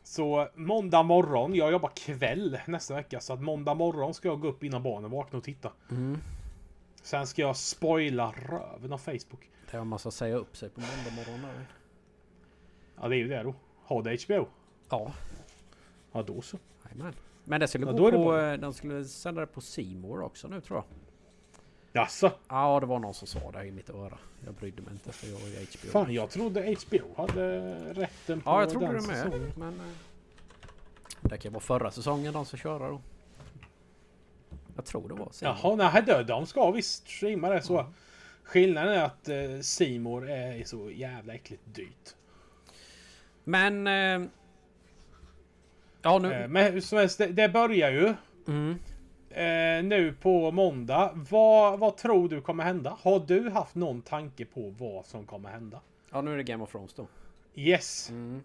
[0.04, 4.48] Så måndag morgon, jag jobbar kväll nästa vecka så att måndag morgon ska jag gå
[4.48, 5.72] upp innan barnen vaknar och titta.
[5.92, 6.18] Mm.
[7.02, 9.50] Sen ska jag spoila röven av Facebook.
[9.72, 11.66] Det har en massa säga upp sig på måndag morgon där.
[13.02, 13.56] Ja det är ju det då.
[13.84, 14.48] Har du HBO?
[14.90, 15.12] Ja.
[16.12, 16.58] Ja då så.
[16.86, 17.14] Jajamän.
[17.44, 18.38] Men det skulle Ja, gå på...
[18.38, 20.86] eh, De skulle sända det på Simor också nu tror jag.
[22.04, 22.32] Jaså?
[22.48, 24.18] Ja, det var någon som sa det i mitt öra.
[24.46, 25.90] Jag brydde mig inte för jag har ju HBO.
[25.92, 27.60] Fan jag trodde HBO hade
[27.94, 29.18] rätten på Ja, jag trodde den det med.
[29.18, 29.52] säsongen.
[29.58, 29.80] Men...
[29.80, 29.86] eh,
[31.22, 33.02] Det kan vara förra säsongen de ska köra då.
[34.76, 35.56] Jag tror det var Simor.
[35.64, 37.86] Jaha, nej då, de ska visst streama det så.
[38.44, 42.16] Skillnaden är att eh, Simor är så jävla äckligt dyrt.
[43.48, 43.88] Men...
[43.88, 44.30] Eh,
[46.02, 46.34] ja nu...
[46.34, 48.14] Eh, men hur som helst, det, det börjar ju
[48.48, 48.72] Mm.
[49.30, 51.12] eh, nu på måndag.
[51.30, 52.98] Vad, vad tror du kommer hända?
[53.02, 55.82] Har du haft någon tanke på vad som kommer hända?
[56.12, 57.08] Ja nu är det Game of Thrones då.
[57.56, 58.10] Yes!
[58.10, 58.42] Mm.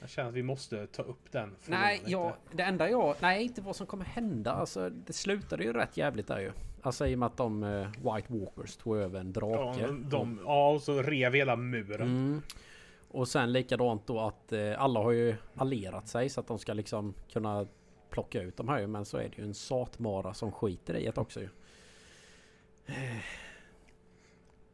[0.00, 3.14] Jag känner att vi måste ta upp den Nej, ja, det enda jag...
[3.20, 4.52] Nej, inte vad som kommer hända.
[4.52, 6.52] Alltså, det slutade ju rätt jävligt där ju.
[6.82, 9.86] Alltså i och med att de eh, White Walkers tog över en Ja, drake.
[9.86, 12.00] de, de, ja, och så rev hela muren.
[12.02, 12.42] Mm.
[13.08, 16.72] Och sen likadant då att eh, alla har ju allerat sig så att de ska
[16.72, 17.66] liksom kunna
[18.10, 18.86] plocka ut de här ju.
[18.86, 21.48] Men så är det ju en satmara som skiter i det också ju.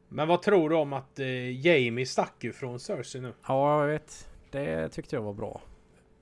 [0.09, 3.33] Men vad tror du om att eh, Jamie stack ju från Cersei nu?
[3.49, 4.29] Ja, jag vet.
[4.51, 5.61] Det tyckte jag var bra.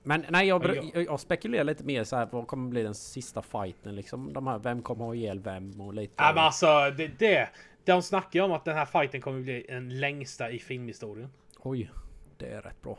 [0.03, 2.27] Men nej, jag, jag spekulerar lite mer så här.
[2.31, 4.33] Vad kommer bli den sista fighten liksom?
[4.33, 6.13] De här, vem kommer ha ihjäl vem och lite...
[6.17, 7.49] Ja, men alltså, det, det,
[7.85, 11.29] de snackar ju om att den här fighten kommer bli den längsta i filmhistorien.
[11.63, 11.91] Oj,
[12.37, 12.97] det är rätt bra.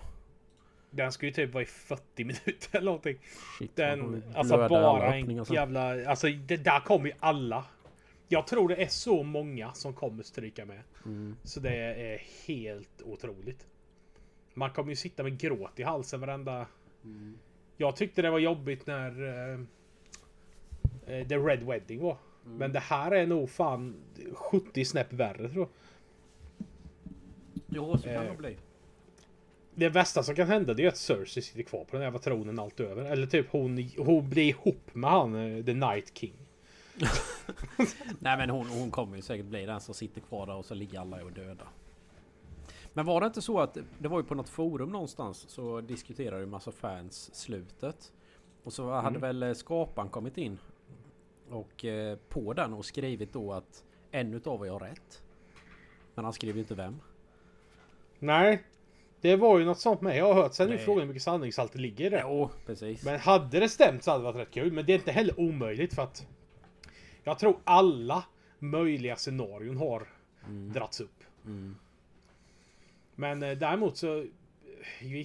[0.90, 3.18] Den ska ju typ vara i 40 minuter eller någonting.
[3.58, 6.08] Shit, Den, alltså bara en jävla...
[6.08, 7.64] Alltså det där kommer ju alla.
[8.28, 10.80] Jag tror det är så många som kommer stryka med.
[11.04, 11.36] Mm.
[11.42, 13.66] Så det är helt otroligt.
[14.54, 16.66] Man kommer ju sitta med gråt i halsen varenda...
[17.04, 17.38] Mm.
[17.76, 19.28] Jag tyckte det var jobbigt när...
[21.06, 22.16] eh, The Red Wedding var.
[22.44, 22.56] Mm.
[22.58, 23.94] Men det här är nog fan
[24.34, 25.68] 70 snäpp värre tror jag.
[27.74, 28.56] Jo, så kan Eh, det bli.
[29.74, 32.58] Det värsta som kan hända det är att Cersei sitter kvar på den jävla tronen
[32.58, 33.04] allt över.
[33.04, 36.34] Eller typ hon, hon blir ihop med han, eh, The Night King.
[38.18, 40.74] Nej men hon, hon kommer ju säkert bli den som sitter kvar där och så
[40.74, 41.64] ligger alla och döda.
[42.92, 46.40] Men var det inte så att det var ju på något forum någonstans så diskuterade
[46.40, 48.12] ju massa fans slutet.
[48.64, 49.20] Och så hade Mm.
[49.20, 50.58] väl eh, skaparen kommit in
[51.50, 55.22] och eh, på den och skrivit då att en utav er har rätt.
[56.14, 57.00] Men han skrev ju inte vem.
[58.22, 58.62] Nej.
[59.20, 60.16] Det var ju något sånt med.
[60.16, 60.54] Jag har hört.
[60.54, 60.84] Sen är ju Nej.
[60.84, 62.20] frågan hur mycket sanningshalt det ligger i det.
[62.22, 63.04] Jo, precis.
[63.04, 64.72] Men hade det stämt så hade det varit rätt kul.
[64.72, 66.26] Men det är inte heller omöjligt för att
[67.24, 68.24] jag tror alla
[68.58, 70.08] möjliga scenarion har
[70.72, 71.24] dragits upp.
[71.44, 71.76] Mm.
[73.14, 74.26] Men eh, däremot så...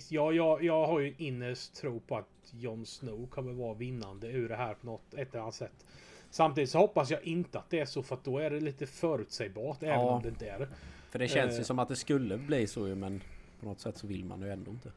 [0.09, 4.27] jag, jag, jag har ju en innerst tro på att Jon Snow kommer vara vinnande
[4.27, 5.85] ur det här på något ett eller annat sätt.
[6.29, 8.85] Samtidigt så hoppas jag inte att det är så för att då är det lite
[8.87, 10.09] förutsägbart även Ja.
[10.09, 10.67] om det inte är det.
[11.17, 11.63] För det känns ju Eh.
[11.63, 13.21] som att det skulle bli så ju men
[13.59, 14.91] på något sätt så vill man ju ändå inte.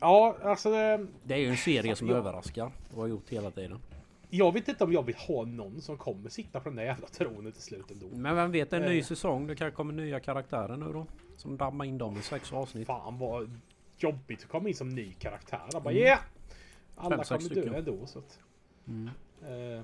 [0.00, 2.14] Ja, alltså det, Det är ju en serie som Ja.
[2.16, 3.78] överraskar och har gjort hela tiden.
[4.30, 7.06] Jag vet inte om jag vill ha någon som kommer sitta på den där jävla
[7.08, 8.06] tronen till slut ändå.
[8.12, 9.04] Men vem vet, en ny Eh.
[9.04, 9.46] säsong.
[9.46, 11.06] Det kanske kommer nya karaktärer nu då.
[11.36, 12.86] Som dammar in dem i sex avsnitt.
[12.86, 13.60] Fan vad
[13.98, 15.60] jobbigt att komma in som ny karaktär.
[15.72, 16.02] Jag bara Mm.
[16.02, 16.18] yeah!
[16.96, 18.06] Alla Fem, kommer dö ändå.
[18.06, 18.38] Så att,
[18.86, 19.10] Mm.
[19.42, 19.82] eh,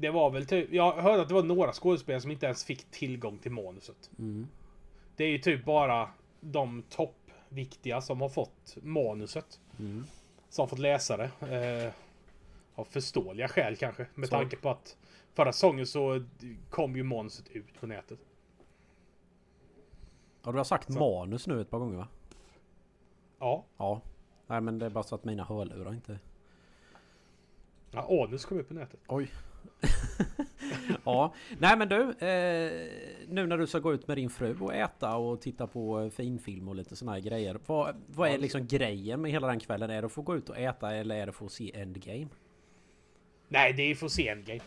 [0.00, 0.72] det var väl typ...
[0.72, 4.10] Jag hörde att det var några skådespelare som inte ens fick tillgång till manuset.
[4.18, 4.48] Mm.
[5.16, 9.60] Det är ju typ bara de toppviktiga som har fått manuset.
[9.78, 10.04] Mm.
[10.48, 11.30] Som fått läsa det.
[11.56, 11.92] Eh,
[12.74, 14.06] av förståeliga skäl kanske.
[14.14, 14.34] Med Så.
[14.36, 14.96] tanke på att
[15.34, 16.24] förra säsongen så
[16.70, 18.18] kom ju manuset ut på nätet.
[20.42, 20.98] Ja, du har sagt Så.
[20.98, 22.08] manus nu ett par gånger va?
[23.38, 23.64] Ja.
[23.76, 24.00] Ja.
[24.46, 26.18] Nej men det är bara så att mina hörlurar inte...
[27.90, 29.00] ja anus kom ut på nätet.
[29.08, 29.30] Oj.
[31.04, 31.34] ja.
[31.58, 32.00] Nej men du.
[32.02, 32.88] Eh,
[33.28, 36.10] nu när du ska gå ut med din fru och äta och titta på eh,
[36.10, 37.58] finfilm och lite såna här grejer.
[37.66, 38.38] Vad, vad är Ja.
[38.38, 39.90] liksom grejen med hela den kvällen?
[39.90, 42.28] Är det att få gå ut och äta eller är det att se Endgame?
[43.48, 44.60] Nej, det är för sen game.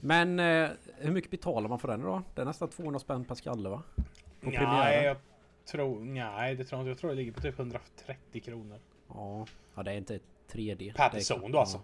[0.00, 2.22] Men eh, hur mycket betalar man för den då?
[2.34, 3.82] Det är nästan 200 spänn per skalle va?
[4.40, 5.04] På Nej, premiären?
[5.04, 5.16] jag
[5.70, 6.00] tror...
[6.00, 6.90] Nej, det tror jag inte.
[6.90, 8.78] Jag tror det ligger på typ 130 kronor.
[9.08, 9.46] Ja.
[9.74, 10.18] ja, det är inte
[10.52, 10.94] 3D.
[10.94, 11.80] Per är- person då alltså.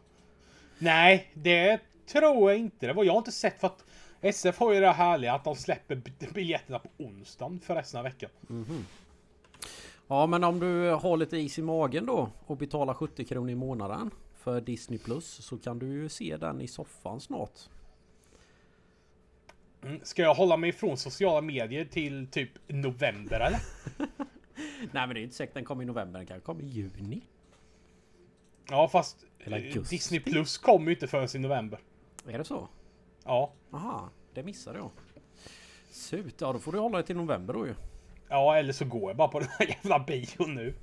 [0.79, 2.87] Nej, det tror jag inte.
[2.87, 3.85] Det var jag har inte sett för att
[4.21, 6.03] SF har ju det härliga att de släpper
[6.35, 8.31] biljetterna på onsdagen för resten av veckan.
[10.09, 13.55] Ja men om du har lite is i magen då och betalar 70 kronor i
[13.55, 17.59] månaden för Disney Plus så kan du ju se den i soffan snart.
[19.83, 20.01] Mm.
[20.03, 23.61] Ska jag hålla mig ifrån sociala medier till typ november eller?
[24.93, 27.23] Nej men det är inte säkert den kommer i november, den kanske kommer i juni.
[28.71, 29.83] Ja, fast eh.
[29.91, 31.79] Disney Plus kommer ju inte förrän i november.
[32.27, 32.69] Är det så?
[33.25, 33.53] Ja.
[33.73, 34.91] Aha, det missade jag.
[35.91, 37.75] Surt, ja då får du hålla dig till november då ju.
[38.29, 40.75] Ja, eller så går jag bara på den här jävla bion nu.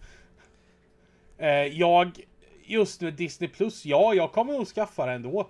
[1.38, 2.19] Eh, jag...
[2.67, 5.50] Just med Disney Plus, ja, jag kommer nog skaffa det ändå.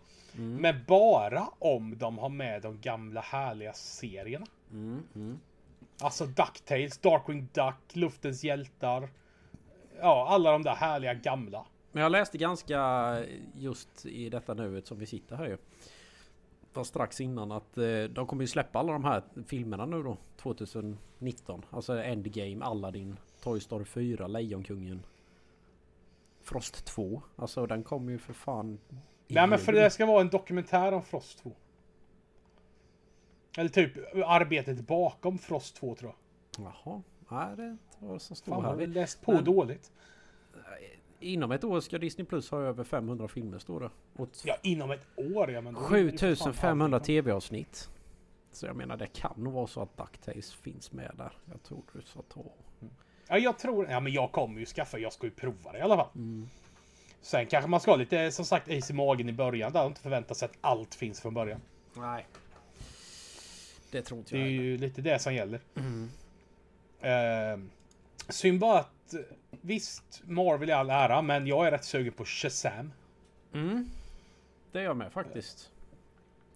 [0.60, 4.46] Men bara om de har med de gamla härliga serierna.
[4.72, 5.40] Mm, mm.
[6.02, 9.10] Alltså Ducktails, Darkwing Duck, Luftens hjältar.
[10.00, 11.66] Ja, alla de där härliga gamla.
[11.96, 15.58] Men jag läste ganska just i detta nuet som vi sitter här ju.
[16.72, 20.18] Fast strax innan att eh, de kommer ju släppa alla de här filmerna nu då
[20.38, 21.66] 2019.
[21.70, 25.04] Alltså Endgame, Aladdin, Toy Story 4, Lejonkungen.
[26.42, 27.22] Frost 2.
[27.36, 28.80] Alltså den kommer ju för fan...
[29.28, 31.52] Nej, men för det ska vara en dokumentär om Frost 2.
[33.58, 36.14] Eller typ arbetet bakom Frost 2 tror
[36.58, 36.74] jag.
[36.86, 37.02] Jaha.
[37.30, 38.76] Nej det var så stor Fan, här.
[38.76, 39.92] Vi- läst på Men- dåligt.
[41.20, 43.90] Inom ett år ska Disney Plus ha över 500 filmer står det.
[44.44, 45.74] Ja, inom ett år ja, men...
[45.74, 47.04] då är det ju för fan 7500 aldrig.
[47.04, 47.90] tv-avsnitt.
[48.52, 51.32] Så jag menar det kan nog vara så att Ducktails finns med där.
[51.52, 52.44] Jag tror du sa ta.
[53.28, 53.90] Ja, jag tror...
[53.90, 55.00] Ja, men jag kommer ju skaffa.
[55.00, 56.10] Jag ska ju prova det i alla fall.
[56.16, 56.50] Mm.
[57.22, 59.74] Sen kanske man ska ha lite, som sagt, is i magen i början.
[59.74, 61.62] Där och inte förvänta sig att allt finns från början.
[61.94, 62.28] Nej.
[63.92, 64.52] Det tror inte Det är jag.
[64.52, 65.60] ju lite det som gäller.
[65.76, 66.10] Mm.
[67.04, 67.66] Uh,
[68.30, 68.90] synd bara att...
[69.62, 72.92] Visst, Marvel i all ära, men jag är rätt sugen på Shazam.
[73.54, 73.90] Mm.
[74.72, 75.72] Det är jag med faktiskt.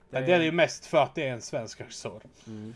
[0.10, 2.22] Men det är ju mest för att det är en svensk regissör.
[2.48, 2.76] Mm.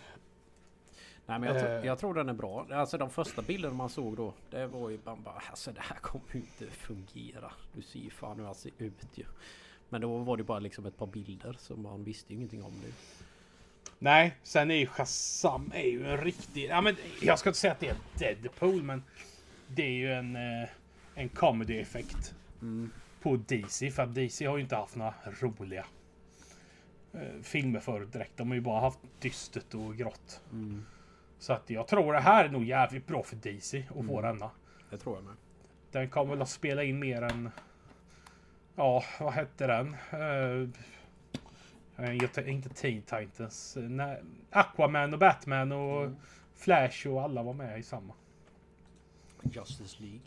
[1.25, 1.85] Nej men jag, tro, Eh.
[1.85, 2.65] jag tror den är bra.
[2.71, 4.33] Alltså de första bilderna man såg då.
[4.49, 7.51] Det var ju bara, bara alltså det här kommer ju inte fungera.
[7.73, 9.25] Du ser ju fan hur han ser ut ju.
[9.89, 12.73] Men då var det bara liksom ett par bilder så man visste ju ingenting om
[12.85, 12.91] det.
[13.99, 16.65] Nej, sen är ju Shazam är ju en riktig...
[16.69, 19.03] Ja, men jag ska inte säga att det är Deadpool, men
[19.75, 20.69] det är ju en, eh,
[21.15, 22.91] en comedy-effekt Mm.
[23.21, 23.91] på DC.
[23.91, 25.85] För att DC har ju inte haft några roliga
[27.13, 28.37] eh, filmer förut direkt.
[28.37, 30.41] De har ju bara haft dystert och grått.
[30.51, 30.85] Mm.
[31.39, 34.07] Så att jag tror det här är nog jävligt bra för DC att Mm.
[34.07, 34.51] få denna.
[34.89, 35.33] Det tror jag med.
[35.91, 37.49] Den kommer väl att spela in mer än...
[38.75, 39.95] Ja, vad hette den?
[40.21, 40.69] Uh,
[42.49, 43.77] inte Teen Titans.
[43.81, 46.15] nej, Aquaman och Batman och Mm.
[46.55, 48.13] Flash och alla var med i samma.
[49.51, 50.19] Justice League.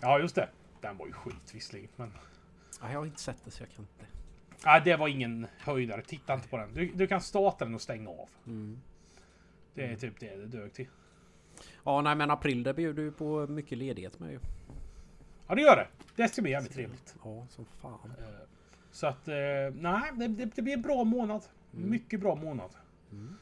[0.00, 0.48] Ja, just det.
[0.80, 1.88] Den var ju skit visserligen.
[1.96, 2.12] Men
[2.82, 4.06] Nej, jag har inte sett det så jag kan inte.
[4.64, 6.02] nej, det var ingen höjdare.
[6.02, 6.74] Titta inte på den.
[6.74, 8.28] Du, du kan starta den och stänga av.
[8.46, 8.80] Mm.
[9.74, 10.86] Det är typ det det dög till.
[11.84, 14.38] Ja nej men april det bjuder ju på mycket ledighet med ju.
[15.48, 15.88] Ja, det gör det.
[16.16, 17.14] Det ska bli jävligt trevligt.
[17.24, 18.12] Ja som fan.
[18.18, 18.24] Eh,
[18.90, 19.34] Så att, eh,
[19.74, 21.42] nej, det, det, det blir en bra månad.
[21.74, 21.90] Mm.
[21.90, 22.70] Mycket bra månad.
[23.12, 23.36] Mm.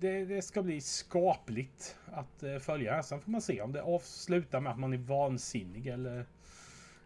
[0.00, 3.02] Det, det ska bli skapligt att eh, följa.
[3.02, 6.26] Sen får man se om det avslutar med att man är vansinnig eller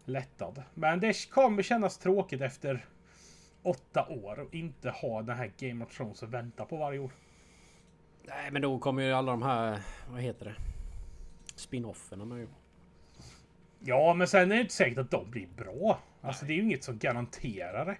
[0.04, 0.62] lättad.
[0.74, 2.84] Men det kommer kännas tråkigt efter
[3.62, 7.10] åtta år och inte ha den här Game of Thrones att vänta på varje år.
[8.24, 10.54] Nej men då kommer ju alla de här, vad heter det?
[11.54, 12.48] Spin-offerna med ju.
[13.80, 15.98] Ja, men sen är det inte säkert att de blir bra.
[16.20, 17.96] Alltså det är ju inget som garanterar det.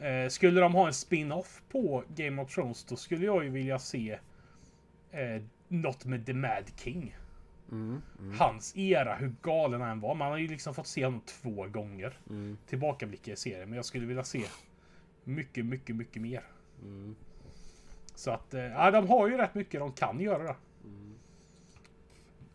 [0.00, 3.78] Eh, skulle de ha en spin-off på Game of Thrones då skulle jag ju vilja
[3.78, 4.18] se
[5.10, 7.16] eh, något med The Mad King.
[7.70, 10.14] Mm, mm, Hans era, hur galen han var.
[10.14, 12.18] Man har ju liksom fått se honom två gånger.
[12.30, 13.68] mm, Tillbakablickar i serien.
[13.68, 14.42] Men jag skulle vilja se
[15.24, 16.42] mycket, mycket, mycket mer.
[16.82, 17.16] mm,
[18.14, 20.56] Så att, eh, ja, de har ju rätt mycket de kan göra.
[20.84, 21.14] mm.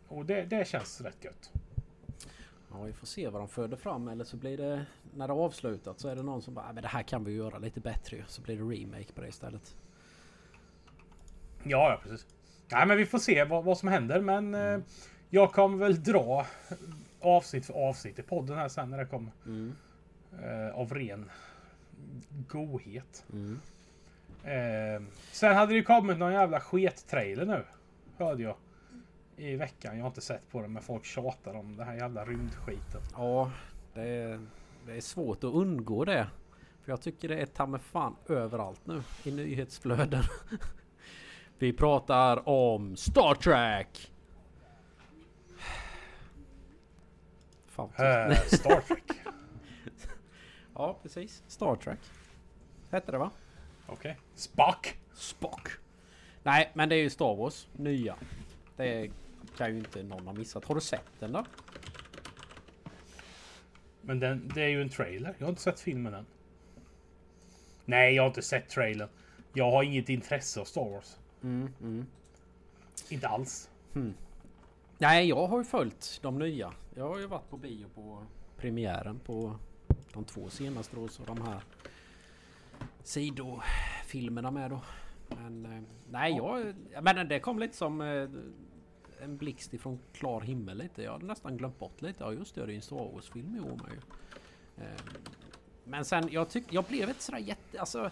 [0.08, 1.52] Och det, det känns rätt gött.
[2.72, 5.38] Ja vi får se vad de föder fram eller så blir det när det är
[5.38, 7.80] avslutat så är det någon som bara "Ah, men det här kan vi göra lite
[7.80, 9.76] bättre ju." Så blir det remake på det istället.
[11.62, 12.26] Ja, ja precis.
[12.72, 14.20] Nej, men vi får se vad, vad som händer.
[14.20, 14.78] Men eh,
[15.30, 16.46] jag kommer väl dra
[17.20, 19.30] avsnitt för avsnitt i podden här sen när det kommer.
[19.46, 19.72] Mm,
[20.42, 21.30] Eh, av ren
[22.48, 23.24] godhet.
[23.32, 23.60] mm.
[24.44, 25.02] Eh,
[25.32, 27.64] sen hade det ju kommit någon jävla sket-trailer nu.
[28.18, 28.56] Hörde jag.
[29.40, 29.96] I veckan.
[29.96, 33.00] Jag har inte sett på den men folk tjatar om den här jävla rymdskiten.
[33.16, 33.50] Ja,
[33.94, 34.46] det är,
[34.86, 36.26] det är svårt att undgå det.
[36.82, 40.22] För jag tycker det är ta fan överallt nu i nyhetsflöden.
[41.58, 44.12] Vi pratar om Star Trek!
[47.66, 47.90] Fan,
[48.30, 48.58] tyst.
[48.58, 49.12] Star Trek.
[50.74, 51.42] ja, precis.
[51.46, 52.00] Star Trek.
[52.90, 53.30] Hette det va?
[53.86, 54.16] Okej.
[54.34, 54.98] Spock.
[55.14, 55.68] Spock.
[56.42, 57.68] Nej, men det är ju Star Wars.
[57.72, 58.16] Nya.
[58.76, 59.10] Det
[59.60, 60.64] kan ju inte någon ha missat.
[60.64, 61.44] Har du sett den då?
[64.00, 65.34] Men den, det är ju en trailer.
[65.38, 66.26] Jag har inte sett filmen än.
[67.84, 69.08] Nej, jag har inte sett trailern.
[69.52, 71.16] Jag har inget intresse av Star Wars.
[71.42, 72.06] Mm, mm.
[73.08, 73.70] Inte alls.
[74.98, 76.72] Nej, jag har ju följt de nya.
[76.94, 79.56] Jag har ju varit på bio på premiären på
[80.12, 81.60] de två senaste då, så de här
[83.02, 84.80] sidofilmerna med då.
[85.28, 86.74] Men eh, nej, jag...
[87.02, 88.28] Men det kom lite som eh,
[89.22, 91.02] en blixt ifrån klar himmel lite.
[91.02, 92.24] Jag hade nästan glömt bort lite.
[92.24, 94.00] Ja just det, det är en Star Wars-film i år med ju.
[94.84, 95.00] Eh,
[95.84, 96.74] Men sen, jag tyckte...
[96.74, 97.80] Jag blev inte sådär jätte...
[97.80, 98.10] Alltså...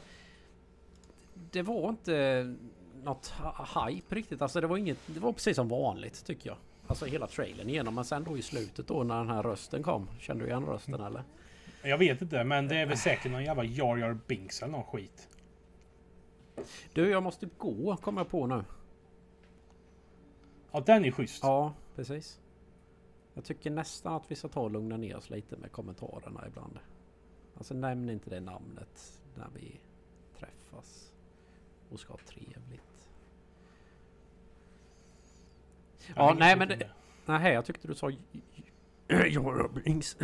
[1.50, 2.56] Det var inte
[3.02, 3.32] något
[3.74, 4.42] hype riktigt.
[4.42, 4.98] Alltså det var inget...
[5.06, 6.56] Det var precis som vanligt tycker jag.
[6.86, 7.94] Alltså hela trailern igenom.
[7.94, 10.08] Men sen då i slutet då när den här rösten kom.
[10.20, 11.22] Kände du igen rösten eller?
[11.82, 14.84] Jag vet inte, men det är väl säkert någon jävla Jar Jar Binks eller någon
[14.84, 15.28] skit.
[16.92, 18.64] Du, jag måste gå kommer jag på nu.
[20.72, 21.42] Ja, den är schysst.
[21.42, 22.40] Ja, precis.
[23.34, 26.78] Jag tycker nästan att vi ska ta och lugna ner oss lite med kommentarerna ibland.
[27.56, 29.80] Alltså nämn inte det namnet när vi
[30.38, 31.12] träffas
[31.90, 33.08] och ska ha trevligt.
[36.06, 36.90] Jag Ja, nej men det...
[37.26, 38.10] Nej, jag tyckte du sa...
[39.08, 40.16] Jar Binks.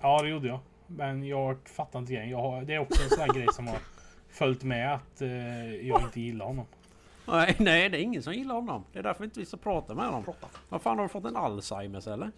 [0.00, 0.60] Ja, det gjorde jag.
[0.86, 2.30] Men jag fattar inte grejen.
[2.30, 3.78] Jag har, det är också en sån här grej som har
[4.28, 6.66] följt med att eh, jag inte gillar honom.
[7.28, 8.84] Nej, nej, det är ingen som gillar honom.
[8.92, 10.24] Det är därför inte vi ska prata med honom.
[10.68, 12.30] Vad fan har du fått en Alzheimers eller?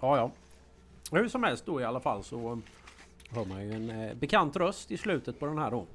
[0.00, 0.30] Ja, ja.
[1.10, 2.60] Hur som helst då i alla fall så
[3.30, 5.86] hör man ju en eh, bekant röst i slutet på den här då.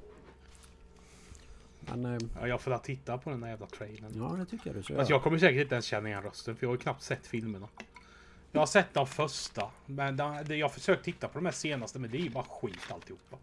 [1.80, 4.12] Men eh, Ja, jag får titta på den där jävla trailern.
[4.16, 5.16] ja, det tycker jag du ska Alltså göra.
[5.18, 7.68] jag kommer säkert inte ens känna igen rösten för jag har ju knappt sett filmerna.
[8.52, 9.70] Jag har sett de första.
[9.86, 12.30] Men de, det, jag har försökt titta på de här senaste men det är ju
[12.30, 13.36] bara skit alltihopa.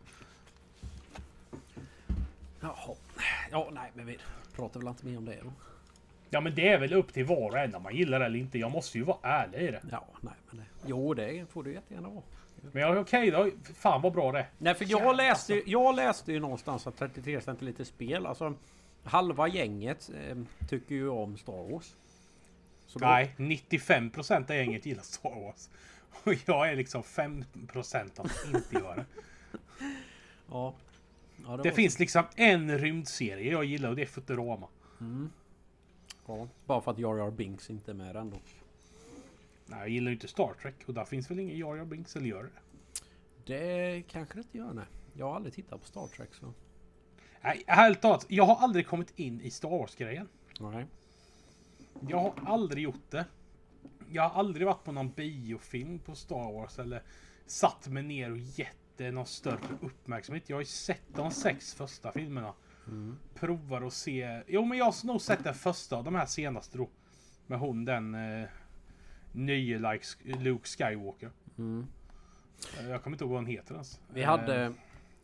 [2.68, 2.96] Jaha.
[3.52, 4.18] Ja, nej, men vi
[4.56, 5.52] pratar väl inte mer om det då.
[6.30, 8.40] Ja men det är väl upp till var och en om man gillar det eller
[8.40, 8.60] inte.
[8.60, 9.82] Jag måste ju vara ärlig i det.
[9.92, 10.66] Ja, nej, men det.
[10.86, 12.24] Jo, det får du jättegärna vara.
[12.72, 13.50] Men jag okej då.
[13.76, 14.48] Fan vad bra det.
[14.58, 18.54] Nej för jag läste, ju- jag läste ju någonstans att 33 centiliter spel, alltså
[19.04, 20.38] halva gänget eh,
[20.70, 21.96] tycker ju om Star Wars.
[22.88, 25.70] Så då- Nej, 95% av gänget gillar Star Wars.
[26.24, 29.06] Och jag är liksom 5% att inte göra det.
[30.50, 30.74] Ja.
[31.44, 34.68] Ja Det var finns liksom en rymdserie jag gillar och det är Futurama.
[35.00, 35.28] så.
[36.28, 38.38] Ja, bara för att Jar Jar Binks inte är med ändå.
[39.66, 42.16] Nej, jag gillar ju inte Star Trek och där finns väl ingen Jar Jar Binks
[42.16, 42.52] eller gör det?
[43.46, 44.86] Det kanske det inte gör nej.
[45.14, 46.54] Jag har aldrig tittat på Star Trek så...
[47.42, 48.26] Nej, helt talat.
[48.30, 50.28] Jag har aldrig kommit in i Star Wars-grejen.
[50.60, 50.86] Nej.
[52.10, 53.26] Jag har aldrig gjort det.
[54.12, 57.02] Jag har aldrig varit på någon biofilm på Star Wars eller
[57.46, 60.50] satt mig ner och gett det någon större uppmärksamhet.
[60.50, 62.54] Jag har ju sett de sex första filmerna.
[63.36, 64.42] Provar att se...
[64.48, 66.90] Jo, men jag har nog sett den första av de här senaste då.
[67.48, 68.48] Med hon den eh,
[69.32, 70.06] nye like,
[70.40, 71.32] Luke Skywalker.
[71.58, 71.88] Mm.
[72.80, 74.00] Eh, Jag kommer inte ihåg vad hon heter ens.
[74.14, 74.74] Vi Eh, hade...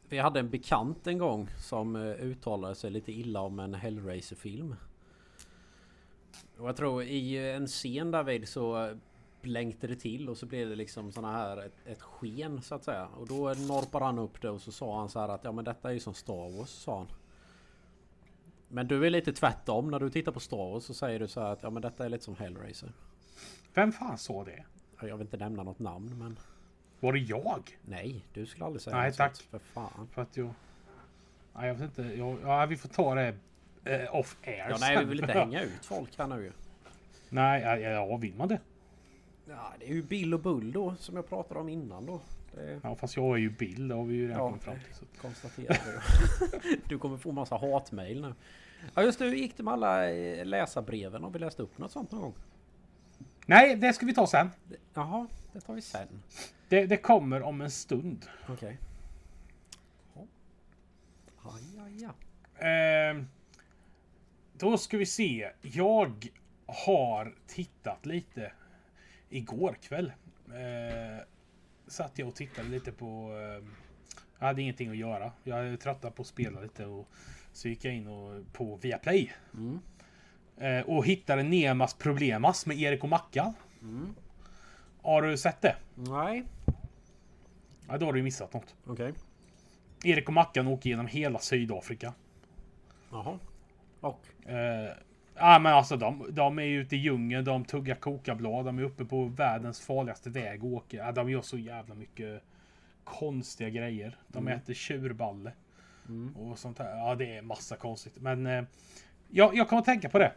[0.10, 4.76] Vi hade en bekant en gång som eh, uttalade sig lite illa om en Hellraiser-film.
[6.58, 8.98] Och jag tror i en scen därvid så
[9.42, 12.84] blänkte det till och så blev det liksom såna här ett, ett sken så att
[12.84, 13.08] säga.
[13.08, 15.66] Och då norpade han upp det och så sa han så här att ja men
[15.66, 17.08] detta är ju som Star Wars sa han.
[18.68, 21.42] Men du är lite tvärtom när du tittar på Star Wars så säger du så
[21.42, 22.92] här att ja men detta är lite som Hellraiser.
[23.74, 24.64] Vem fan sa det?
[25.02, 26.40] Ja, Jag vill inte nämna något namn men
[27.00, 27.78] Var det jag?
[27.82, 29.36] nej, du skulle aldrig säga Nej, något tack.
[29.36, 30.08] sånt, För fan.
[30.12, 30.50] För att jag...
[31.54, 32.02] Nej, jag vet inte.
[32.18, 33.36] Jag, ja, vi får ta det
[33.84, 36.52] eh, off air Ja, nej, vi vill inte hänga ut folk här nu ju.
[37.30, 38.60] Nej, ja, ja, vill man det?
[39.52, 42.22] Ja, det är ju Bill och Bull då som jag pratade om innan då.
[42.56, 43.88] Det Ja, fast jag är ju Bill.
[43.88, 44.94] Det har vi ju redan Ja, kommit fram till.
[44.94, 45.06] Så.
[45.22, 46.82] konstaterar du.
[46.88, 48.34] Du kommer få massa hatmejl nu.
[48.96, 51.24] Ja just det, hur gick det med alla eh, läsarbreven?
[51.24, 52.34] Har vi läst upp något sånt någon gång?
[53.46, 54.50] Nej, det ska vi ta sen.
[54.94, 56.08] Jaha, det tar vi sen.
[56.70, 58.26] Det, det kommer om en stund.
[58.50, 58.78] Okej.
[60.16, 60.22] Ja.
[61.44, 62.68] Aj, aj, aj.
[62.68, 63.28] Ehm,
[64.54, 65.52] då ska vi se.
[65.62, 66.30] Jag
[66.66, 68.52] har tittat lite
[69.32, 70.14] igår kväll.
[70.48, 71.24] Eh,
[71.88, 73.06] satt jag och tittade lite på...
[73.06, 73.68] Eh,
[74.40, 75.32] jag hade ingenting att göra.
[75.44, 77.08] Jag är trött på att spela lite och
[77.54, 79.34] så gick jag in och, på Viaplay.
[79.54, 79.80] Mm.
[80.58, 83.54] Eh, och hittade Nemas Problemas med Erik och Mackan.
[83.82, 84.16] Mm.
[85.02, 85.76] Har du sett det?
[85.96, 86.44] Nej,
[87.88, 88.76] Ja, då har du missat något.
[88.86, 89.14] okej.
[90.04, 92.14] Erik och Mackan åker genom hela Sydafrika.
[93.12, 93.40] Jaha.
[94.00, 94.50] Och?
[94.50, 94.92] Eh,
[95.36, 99.06] ja men alltså de, de är ute i djungeln, de tuggar kokablad, de är uppe
[99.06, 100.98] på världens farligaste väg och åker.
[100.98, 102.44] Ja, de gör så jävla mycket
[103.04, 104.18] konstiga grejer.
[104.28, 105.52] De äter tjurballe.
[106.08, 106.36] Mm.
[106.38, 106.98] Och sånt här.
[106.98, 108.22] Ja det är massa konstigt.
[108.22, 108.64] Men eh,
[109.30, 110.34] jag, jag kommer att tänka på det.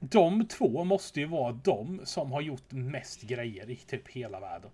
[0.00, 4.70] De två måste ju vara de som har gjort mest grejer i typ hela världen.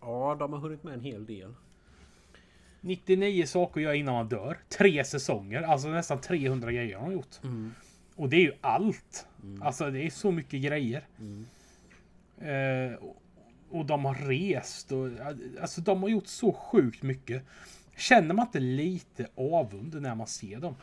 [0.00, 1.54] Ja, de har hunnit med en hel del.
[2.80, 4.58] 99 saker göra innan man dör.
[4.78, 7.42] Tre säsonger, alltså nästan 300 grejer har de gjort.
[7.44, 7.74] Mm.
[8.16, 9.26] Och det är ju allt.
[9.62, 11.06] Alltså det är så mycket grejer.
[11.20, 11.46] Mm.
[12.38, 13.16] Eh, och-
[13.70, 15.08] och de har rest och
[15.60, 17.42] alltså de har gjort så sjukt mycket.
[17.96, 20.74] Känner man inte lite avund när man ser dem?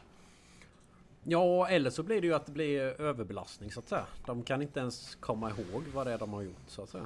[1.24, 4.06] Ja, eller så blir det ju att det blir överbelastning så att säga.
[4.26, 7.06] De kan inte ens komma ihåg vad det är de har gjort så att säga.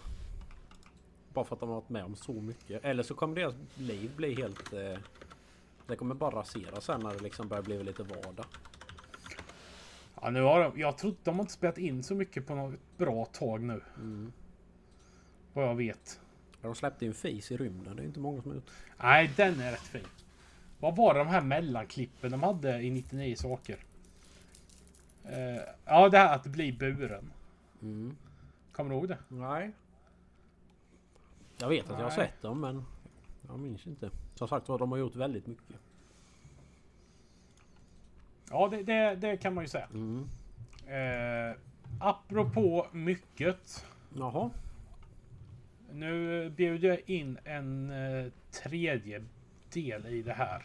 [1.33, 2.85] Bara för att de har varit med om så mycket.
[2.85, 4.73] Eller så kommer deras liv bli helt...
[4.73, 4.97] Eh,
[5.87, 8.45] det kommer bara rasera sen när det liksom börjar bli lite vardag.
[10.25, 12.97] Ja, nu har de, jag tror de har inte spelat in så mycket på något
[12.97, 13.81] bra tag nu.
[13.97, 14.33] Mm.
[15.53, 16.19] Vad jag vet.
[16.61, 17.95] De släppte ju en fis i rymden.
[17.95, 18.71] Det är inte många som har gjort.
[18.97, 20.07] Nej, den är rätt fin.
[20.79, 23.77] Vad var det de här mellanklippen de hade i 99 saker?
[25.23, 27.31] Eh, ja, det här att bli buren.
[27.81, 28.15] Mm.
[28.71, 29.17] Kommer du ihåg det?
[29.27, 29.71] Nej.
[31.57, 32.27] Jag vet att jag har Nej.
[32.27, 32.85] sett dem men...
[33.47, 34.09] Jag minns inte.
[34.35, 35.75] Som sagt var, de har gjort väldigt mycket.
[38.49, 39.87] Ja, det, det, det kan man ju säga.
[39.93, 40.29] Mm.
[40.87, 41.55] Eh,
[41.99, 43.85] apropå mycket.
[44.13, 44.49] Jaha.
[45.91, 48.31] Nu bjuder jag in en eh,
[48.63, 49.23] tredje
[49.73, 50.63] del i det här.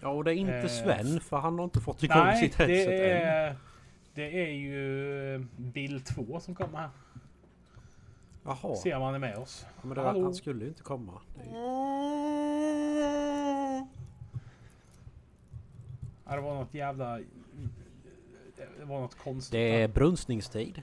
[0.00, 2.54] Ja och det är inte Eh, Sven för han har inte fått igång Nej, sitt
[2.54, 3.28] headset det än.
[3.28, 3.56] är,
[4.14, 6.90] det är ju eh, bild 2 som kommer här.
[8.44, 8.76] Jaha.
[8.76, 9.66] Se om han är med oss.
[9.76, 11.20] Ja, men det, han skulle ju inte komma.
[11.34, 11.58] Det är ju...
[16.28, 17.18] Ja, det var något jävla...
[18.78, 19.52] Det var något konstigt.
[19.52, 20.82] Det är brunstningstid.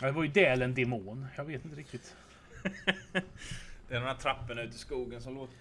[0.00, 1.26] Ja, det var ju det eller en demon.
[1.36, 2.16] Jag vet inte riktigt.
[3.88, 5.54] Det är de här trapporna ut i skogen som låter...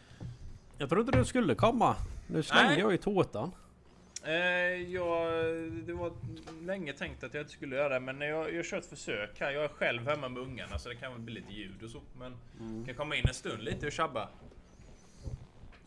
[0.77, 1.95] Jag trodde du skulle komma.
[2.27, 2.79] Nu slängde Nej.
[2.79, 3.51] jag ju tårtan.
[4.23, 4.33] Eh,
[4.93, 5.33] jag,
[5.71, 6.11] det var
[6.61, 9.51] länge tänkt att jag inte skulle göra det, men jag, jag kör ett försök här.
[9.51, 12.01] Jag är själv hemma med ungarna, så det kan väl bli lite ljud och så.
[12.19, 12.35] Men
[12.85, 14.29] kan komma in en stund lite och tjabba.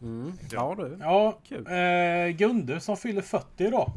[0.04, 0.32] Mm.
[0.52, 0.96] Ja du.
[1.00, 1.66] Ja, Kul.
[1.66, 3.90] eh, Gunde som fyller 40 idag.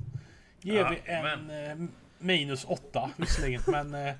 [0.61, 1.87] Ger Ja, vi en men- eh,
[2.19, 3.61] minus 8 visserligen.
[3.67, 4.13] men eh,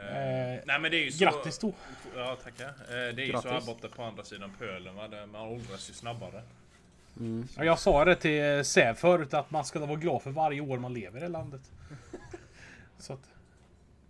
[0.00, 1.24] Eh, nej men det är ju så...
[1.24, 1.72] grattis då.
[2.16, 2.66] Ja tackar.
[2.68, 3.66] Eh, det är ju så här Grattis.
[3.66, 5.08] borta på andra sidan pölen va.
[5.32, 6.42] Man åldras ju snabbare.
[7.20, 7.48] Mm.
[7.56, 10.78] Ja, Jag sa det till Säv förut att man ska vara glad för varje år
[10.78, 11.60] man lever i det landet.
[12.98, 13.30] Så att,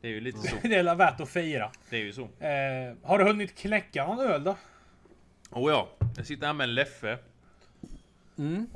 [0.00, 0.56] Det är ju lite så.
[0.62, 1.70] det är värt att fira.
[1.90, 2.22] Det är ju så.
[2.22, 4.56] Eh, har du hunnit knäcka någon öl då?
[5.50, 5.88] Oh ja.
[6.18, 7.18] Jag sitter här med en Leffe.
[8.38, 8.66] Mm.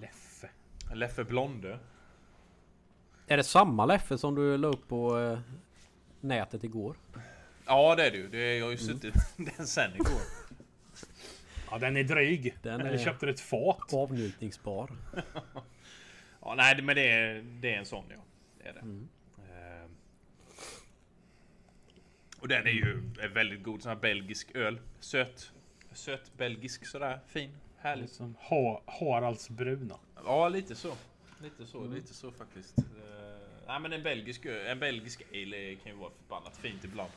[0.00, 0.50] Leffe.
[0.90, 1.78] En Leffe Blonde.
[3.26, 5.38] Är det samma Leffe som du la upp på eh,
[6.20, 6.96] nätet igår?
[7.66, 8.28] Ja det är det ju.
[8.28, 9.14] Det är, jag har ju suttit
[9.56, 10.20] den sen igår.
[11.70, 12.54] Ja, den är dryg.
[12.62, 13.94] Den Eller är- köpte du ett fat?
[13.94, 14.90] Avnjutningsbar.
[16.46, 18.16] Ja, nej, men det är, det är en sån ja.
[18.62, 18.80] Det är det.
[18.80, 19.08] Mm.
[19.38, 19.90] Eh,
[22.40, 23.82] Och den är ju är väldigt god.
[23.82, 24.80] Sån här belgisk öl.
[25.00, 25.52] Söt.
[25.94, 27.20] Söt belgisk sådär.
[27.26, 27.50] Fin.
[27.78, 28.12] Härligt.
[28.12, 29.94] Som ha, Haralds bruna.
[30.24, 30.94] Ja, lite så.
[31.42, 32.78] Lite så, lite så faktiskt.
[32.78, 32.84] Uh,
[33.66, 37.10] nej men en belgisk, en belgisk ale kan ju vara förbannat fint ibland.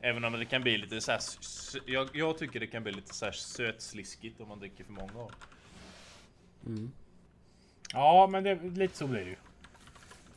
[0.00, 2.82] Även om det kan bli lite så här, s- s- jag, jag tycker det kan
[2.82, 5.32] bli lite så här sötsliskigt om man dricker för många av.
[7.92, 9.36] Ja, men det, lite så blir det ju.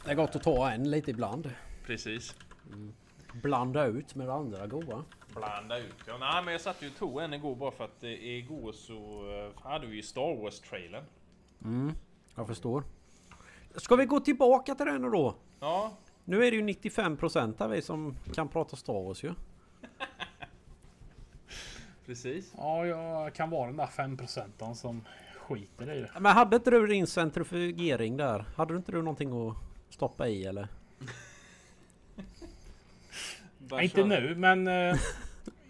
[0.05, 1.51] Det är gott att ta en lite ibland.
[1.85, 2.35] Precis.
[3.33, 5.03] Blanda ut med det andra goda.
[5.36, 5.93] Blanda ut.
[6.07, 8.71] Ja, nej men jag satt ju och tog en igår bara för att eh, igår
[8.71, 8.93] så
[9.55, 11.03] eh, hade vi ju Star Wars-trailern.
[12.36, 12.84] Jag förstår.
[13.75, 15.36] Ska vi gå tillbaka till den då?
[15.59, 15.91] Ja,
[16.25, 19.34] Nu är det ju 95% av vi som kan prata Star Wars ju.
[22.05, 22.53] precis.
[22.57, 25.05] Ja, jag kan vara den där 5% som
[25.39, 26.11] skiter i det.
[26.19, 28.45] Men hade inte du din centrifugering där?
[28.55, 29.55] Hade du inte du någonting att
[29.89, 30.67] stoppa i eller?
[33.70, 34.05] Bara inte kör.
[34.05, 34.97] nu, men eh,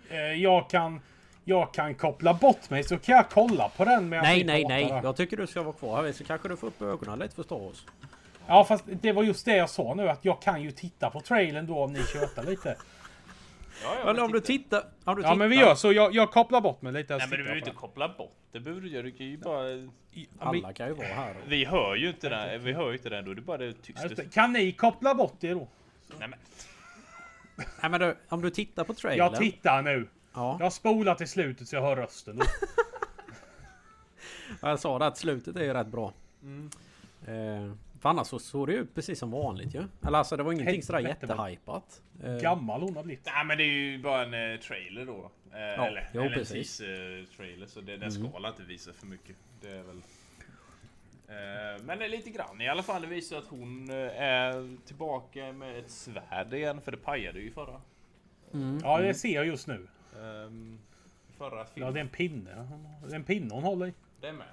[0.10, 1.02] eh, jag, kan,
[1.44, 4.66] jag kan koppla bort mig så kan jag kolla på den medan Nej, vi nej,
[4.68, 4.86] nej.
[4.86, 5.02] där.
[5.04, 7.44] Jag tycker du ska vara kvar här så kanske du får upp ögonen lite för
[7.44, 7.86] Star Wars.
[8.48, 11.22] Ja, fast det var just det jag sa nu att jag kan ju titta på
[11.22, 12.76] trailern då om ni tjötar lite.
[13.84, 14.82] Ja, ja, men om du titta.
[14.82, 15.12] tittar...
[15.12, 15.94] Om du Ja, men vi gör så.
[15.94, 17.18] Jag, jag kopplar bort mig lite.
[17.18, 18.60] Nej men du behöver inte koppla bort det.
[18.60, 19.04] behöver du göra.
[19.04, 19.90] Du kan ju bara...
[20.40, 21.36] Alla kan ju vara här.
[21.48, 22.58] Vi hör ju inte det.
[22.58, 23.34] Vi hör ju inte det då.
[23.34, 24.24] Det är bara det tysta.
[24.34, 25.68] Kan ni koppla bort det då?
[26.20, 26.40] Nej men.
[27.82, 29.28] Nej men du, om du tittar på trailern.
[29.32, 30.08] Jag tittar nu.
[30.34, 32.40] Ja, Jag spolar till slutet så jag hör rösten.
[34.62, 36.14] Jag sa det att slutet är ju rätt bra.
[37.28, 39.84] Eh, för annars så såg det ut precis som vanligt ju.
[40.08, 42.02] Eller alltså det var ingenting sådär jättehypat.
[42.24, 43.26] Eh, Gammal hon har blivit.
[43.26, 45.32] Nej men det är ju bara en eh, trailer då.
[45.52, 46.82] Eh, eller jo, eller precis.
[46.82, 47.68] en teaser-trailer.
[47.68, 49.36] Så det, den ska väl inte visa för mycket.
[49.62, 50.02] Det är väl...
[51.30, 53.02] Eh, men det är lite grann i alla fall.
[53.02, 56.82] Det visar att hon eh, är tillbaka med ett svärd igen.
[56.82, 57.82] För det pajade ju förra.
[58.84, 59.88] Ja, det ser jag just nu.
[60.20, 60.80] ehm,
[61.38, 61.94] förra Ja, filmen.
[61.94, 62.68] det är en pinne.
[63.08, 63.94] Det är en pinne hon håller i.
[64.22, 64.48] Det är med.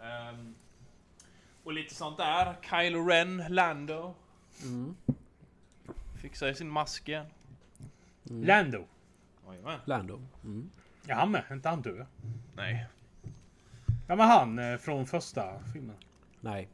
[0.00, 0.54] Ehm,
[1.64, 2.54] och lite sånt där.
[2.62, 4.14] Kylo Ren, Lando.
[6.22, 7.26] Fixar ju sin mask igen.
[8.22, 8.84] Lando.
[9.48, 9.78] Jajamän.
[9.84, 10.22] Lando.
[10.44, 10.70] Mm.
[11.06, 11.44] Ja, han med.
[11.50, 12.06] Inte han död.
[12.56, 12.86] Nej.
[14.08, 15.96] Ja, men han eh, från första filmen.
[16.40, 16.68] Nej.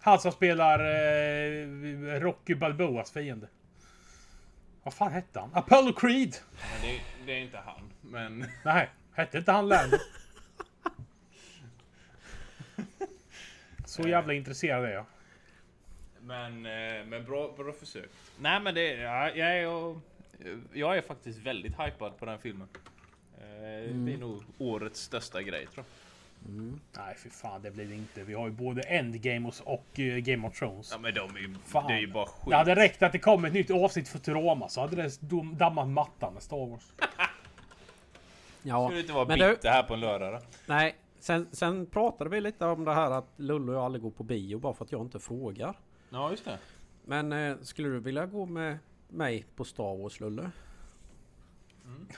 [0.00, 3.48] Han som spelar eh, Rocky Balboas fiende.
[4.82, 5.50] Vad fan hette han?
[5.54, 6.34] Apollo Creed!
[6.72, 7.90] Men det, det är inte han.
[8.00, 8.44] Men...
[8.64, 9.96] Nej, hette inte han Lando?
[13.84, 15.04] Så jävla intresserad är jag.
[16.20, 18.10] Men, eh, men bra, bra försök.
[18.38, 20.00] Nej men det, ja, jag, är,
[20.72, 22.68] jag är faktiskt väldigt hypad på den filmen.
[23.38, 25.99] Eh, Det blir nog årets största grej tror jag.
[26.96, 28.24] Nej, för fan, det blir det inte.
[28.24, 30.90] Vi har ju både Endgame och, och eh, Game of Thrones.
[30.92, 31.86] Ja men de är ju, Fan.
[31.86, 32.50] det är ju bara skit.
[32.50, 35.20] Det hade räckt att det kom ett nytt avsnitt för Futurama så hade det
[35.58, 36.92] dammat mattan med Star Wars.
[38.62, 40.40] Ja, Skulle inte vara men du, bitter här på en lördag då?
[40.66, 40.96] nej.
[41.20, 44.22] Sen, sen pratade vi lite om det här att Lullo och jag aldrig går på
[44.22, 45.74] bio bara för att jag inte frågar.
[46.10, 46.58] Ja just det.
[47.04, 48.78] Men eh, skulle du vilja gå med
[49.08, 50.50] mig på Star Wars Lulle?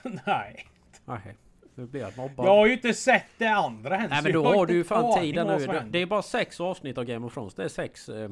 [0.27, 0.67] Nej.
[1.05, 1.37] Nej.
[1.75, 2.47] Nu blir jag mobbad.
[2.47, 4.11] Jag har ju inte sett det andra än.
[4.11, 5.67] Nej men då har du ju fan tiden nu.
[5.67, 7.55] Det, det är bara sex avsnitt av Game of Thrones.
[7.55, 8.31] Det är sex eh,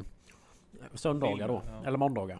[0.94, 1.62] söndagar då.
[1.66, 1.86] Ja.
[1.86, 2.38] Eller måndagar.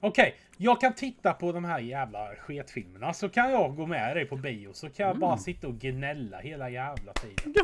[0.00, 4.26] Okej, jag kan titta på de här jävla sketfilmerna så kan jag gå med dig
[4.26, 5.20] på bio så kan jag Mm.
[5.20, 7.54] bara sitta och gnälla hela jävla tiden.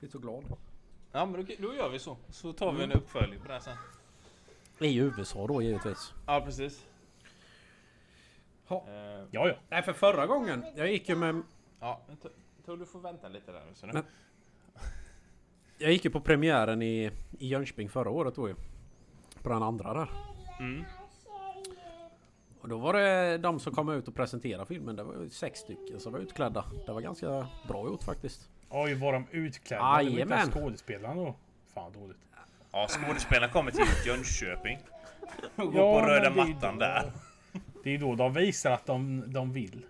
[0.00, 0.44] Jag är så glad.
[1.12, 2.16] Ja men då, då gör vi så.
[2.30, 2.98] Så tar vi en Mm.
[2.98, 3.76] uppföljning på det här sen.
[4.78, 6.12] I USA då givetvis.
[6.26, 6.84] Ja precis.
[8.68, 8.84] Ja.
[8.88, 9.54] Eh, Ja, ja.
[9.68, 10.64] Nej för förra gången.
[10.76, 11.42] Jag gick ju med...
[11.82, 12.20] ja, jag
[12.64, 13.74] tror- du får vänta lite där nu.
[13.74, 13.92] Så nu.
[13.92, 14.04] Men-
[15.78, 18.54] Jag gick ju på premiären i, i Jönköping förra året då ju.
[19.42, 20.08] På den andra där.
[20.60, 20.84] Mm.
[22.60, 24.96] Och då var det de som kom ut och presenterade filmen.
[24.96, 26.64] Det var ju sex stycken som var utklädda.
[26.86, 28.48] Det var ganska bra gjort faktiskt.
[28.70, 30.02] Oj, var de utklädda?
[30.02, 30.50] Jajamän.
[30.50, 31.34] skådespelarna då.
[31.74, 32.16] Fan dåligt.
[32.72, 34.78] Ja skådespelarna kommer till Jönköping.
[35.56, 37.12] Och går Ja, på röda mattan då- där.
[37.84, 39.86] Det är då de visar att de, de vill.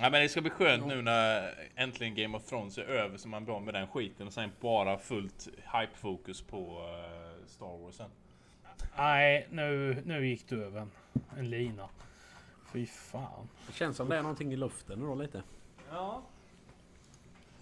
[0.00, 3.28] Ja men det ska bli skönt nu när äntligen Game of Thrones är över så
[3.28, 8.10] man blir med den skiten och sen bara fullt hype-fokus på eh, Star Wars sen.
[8.96, 10.90] Nej, nu, nu gick du över en,
[11.38, 11.88] en lina.
[12.72, 13.48] Fy fan.
[13.66, 15.42] Det känns som det är någonting i luften nu då lite.
[15.90, 16.22] Ja.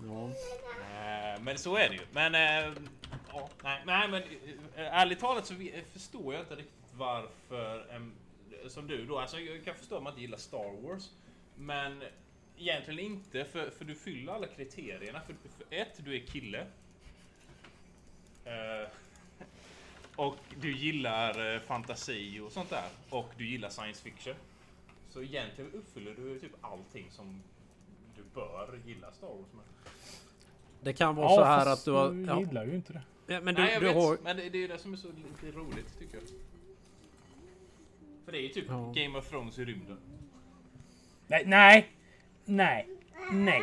[0.07, 0.24] Ja.
[0.24, 2.03] Eh, men så är det ju.
[2.12, 2.35] Men...
[2.35, 2.72] Eh,
[3.33, 4.22] ja, nej, nej men
[4.76, 7.85] ärligt talat så vi- förstår jag inte riktigt varför...
[8.68, 11.11] som du då, alltså jag kan förstå om man inte gillar Star Wars.
[11.57, 12.03] Men
[12.59, 15.20] egentligen inte för, för du fyller alla kriterierna.
[15.20, 16.66] För, för ett, du är kille.
[18.44, 18.88] Eh,
[20.16, 22.88] och du gillar eh, fantasi och sånt där.
[23.11, 24.34] Och du gillar science fiction.
[25.11, 27.42] Så egentligen uppfyller du typ allting som
[28.16, 29.64] du bör gilla Star Wars med.
[30.80, 32.14] Det kan vara så här att du har...
[32.26, 33.03] Ja, gillar ju inte det.
[33.26, 33.96] Ja, men du, Nej, jag du vet.
[33.96, 34.18] har...
[34.22, 36.24] Men det, det är ju det som är så lite roligt tycker jag.
[38.24, 38.92] För det är ju typ Ja.
[38.96, 39.98] Game of Thrones i rymden.
[41.26, 41.92] Nej, nej,
[42.45, 42.88] nej,
[43.32, 43.62] nej.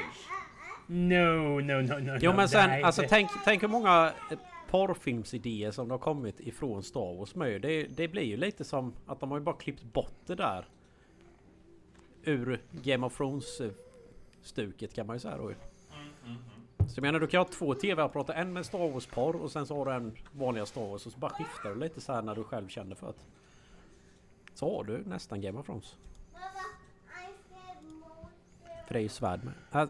[0.88, 2.17] No, no, no, no.
[2.21, 6.39] Jo no, men sen, nej, alltså tänk, tänk hur många eh, porrfilmsidéer som har kommit
[6.39, 7.61] ifrån Star Wars med.
[7.61, 10.65] Det, det blir ju lite som att de har ju bara klippt bort det där.
[12.23, 13.61] Ur Game of Thrones
[14.41, 15.51] stuket kan man ju säga då.
[16.88, 19.65] Så jag menar du kan ha två TV-apparater, en med Star Wars porr och sen
[19.65, 22.21] så har du en vanliga Star Wars och så bara skiftar du lite så här
[22.21, 23.23] när du själv känner för det.
[24.53, 25.95] Så har du nästan Game of Thrones.
[28.89, 29.83] För det är ju svärd med.
[29.83, 29.89] Äh,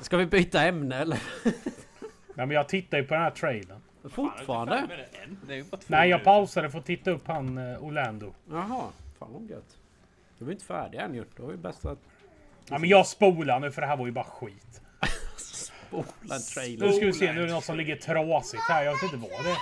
[0.00, 1.22] Ska vi byta ämne eller?
[2.34, 3.80] Nej, men jag tittar ju på den här trailern.
[4.10, 5.06] Fortfarande?
[5.46, 8.34] Det är Nej, jag pausade för att titta upp han eh, Orlando.
[8.50, 8.84] Jaha,
[9.18, 9.78] fan vad gött.
[10.38, 11.24] Du är inte färdig än ju.
[11.36, 11.98] Då är det bäst att
[12.68, 14.82] Ja, men jag spolar nu för det här var ju bara skit.
[15.36, 16.34] spola
[16.64, 18.84] en Nu ska vi se, nu är det något som ligger trasigt här.
[18.84, 19.56] Jag vet inte vad det är.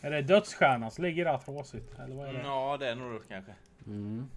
[0.06, 1.98] Är det dödsstjärnan som ligger där trasigt?
[1.98, 2.40] Eller vad är det?
[2.44, 3.52] Ja, det är nog det kanske.
[3.86, 4.30] Mm.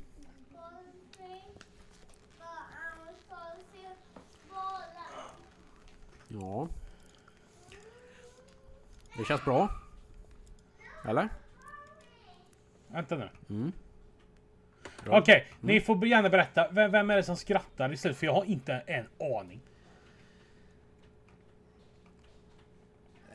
[6.30, 6.68] Ja.
[9.18, 9.70] Det känns bra.
[11.06, 11.30] Eller?
[12.88, 13.30] Vänta nu.
[13.50, 13.72] Mm.
[15.08, 16.68] Okej, ni får gärna berätta.
[16.72, 18.18] Vem, vem är det som skrattar istället?
[18.18, 19.08] För jag har inte en
[19.40, 19.60] aning.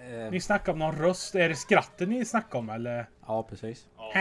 [0.01, 1.35] Eh, Ni snackar om någon röst.
[1.35, 3.07] Är det skratten ni snackar om eller?
[3.27, 3.87] ja, precis.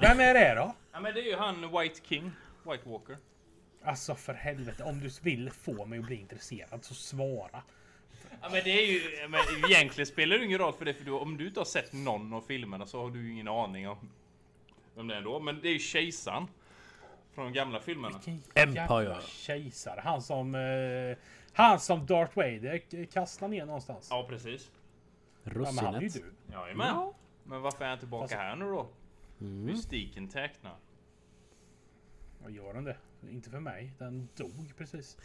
[0.00, 0.74] Vem är det då?
[0.92, 2.32] Ja, men det är ju han White King.
[2.70, 3.16] White Walker.
[3.84, 7.62] Alltså för helvete, om du vill få mig att bli intresserad så svara.
[8.40, 9.28] Ja, men det är ju...
[9.28, 11.92] Men egentligen spelar det ingen roll för det, för du, om du inte har sett
[11.92, 14.10] någon av filmerna så har du ju ingen aning om
[14.94, 15.40] vem det är då.
[15.40, 16.46] Men det är ju Kejsaren.
[17.34, 18.20] Från de gamla filmerna.
[18.54, 19.16] Empire.
[19.28, 20.00] kejsare.
[20.04, 20.54] Han som...
[20.54, 21.16] Eh,
[21.52, 24.06] han som Darth Vader kastar ner någonstans.
[24.10, 24.70] Ja, Ja, precis.
[25.44, 26.32] men han är ju Russinet.
[26.46, 26.52] du.
[26.52, 26.86] Jajamän.
[26.86, 27.14] Ja.
[27.44, 28.88] Men varför är han tillbaka Fast- här nu då?
[29.40, 29.64] Mm.
[29.64, 30.76] Mystiken tecknar.
[32.42, 32.96] Vad gör den det?
[33.30, 33.92] Inte för mig.
[33.98, 35.16] Den dog precis.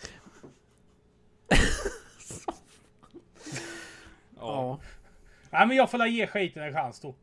[4.39, 4.79] Ja.
[5.49, 7.15] Nej men jag får la ge skiten en chans då.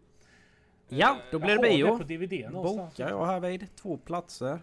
[0.89, 2.17] Ja, då blir det Jag har bio.
[2.17, 2.97] det på DVD någonstans.
[2.97, 4.59] Bokar jag här vid två platser.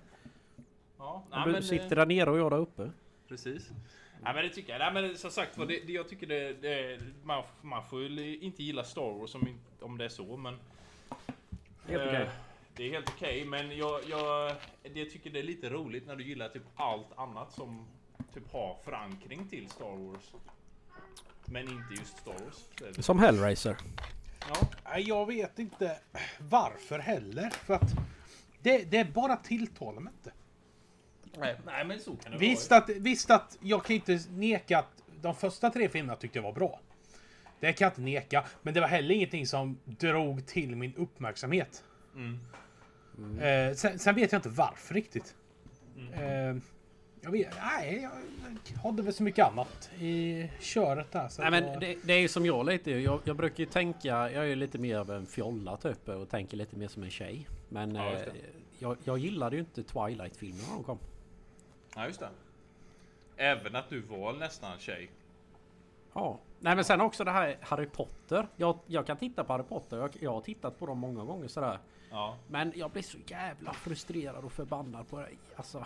[0.98, 2.92] Ja, nej, du men, sitter eh, där nere och jag där uppe.
[3.28, 3.70] Precis.
[4.22, 4.80] Nej men det tycker jag.
[4.80, 8.64] Nej men som sagt det, det, jag tycker det, det man, man får ju inte
[8.64, 10.60] gilla Star Wars om, om det är så men...
[11.88, 12.30] Helt eh, okej.
[12.76, 14.56] Det är helt okej men jag, jag,
[14.94, 17.88] jag tycker det är lite roligt när du gillar typ allt annat som
[18.34, 20.32] typ har förankring till Star Wars.
[21.46, 23.06] Men inte just Star Wars.
[23.06, 23.78] Som Hellraiser.
[24.84, 26.00] Ja, jag vet inte
[26.40, 27.50] varför heller.
[27.50, 27.92] För att
[28.62, 30.32] det, det bara tilltalar mig inte.
[31.40, 32.82] nej, nej men så kan det Visst vara.
[32.82, 36.54] att, visst att jag kan inte neka att de första tre filmerna tyckte jag var
[36.54, 36.80] bra.
[37.60, 38.46] Det kan jag inte neka.
[38.62, 41.84] Men det var heller ingenting som drog till min uppmärksamhet.
[42.16, 42.40] Mm.
[43.40, 45.36] Eh, sen, sen vet jag inte varför riktigt.
[46.14, 46.56] Eh,
[47.22, 48.10] jag vet, nej,
[48.74, 51.28] jag hade väl så mycket annat i köret där.
[51.28, 52.92] Så Nej men jag- det, det är ju som jag lite.
[52.92, 54.08] Jag, jag brukar ju tänka.
[54.08, 57.12] Jag är ju lite mer av en fjolla typ och tänker lite mer som en
[57.12, 57.48] tjej.
[57.70, 58.20] Men Ja, eh,
[58.80, 61.00] jag, jag gillade ju inte Twilight-filmerna när de kom.
[61.96, 62.30] Ja just det.
[63.38, 65.12] Även att du var nästan tjej.
[66.14, 66.40] Ja.
[66.60, 68.48] Nej men sen också det här Harry Potter.
[68.56, 69.98] Jag, jag kan titta på Harry Potter.
[69.98, 71.80] Jag, jag har tittat på dem många gånger sådär.
[72.12, 72.38] Ja.
[72.48, 75.28] Men jag blir så jävla frustrerad och förbannad på det.
[75.56, 75.86] Alltså,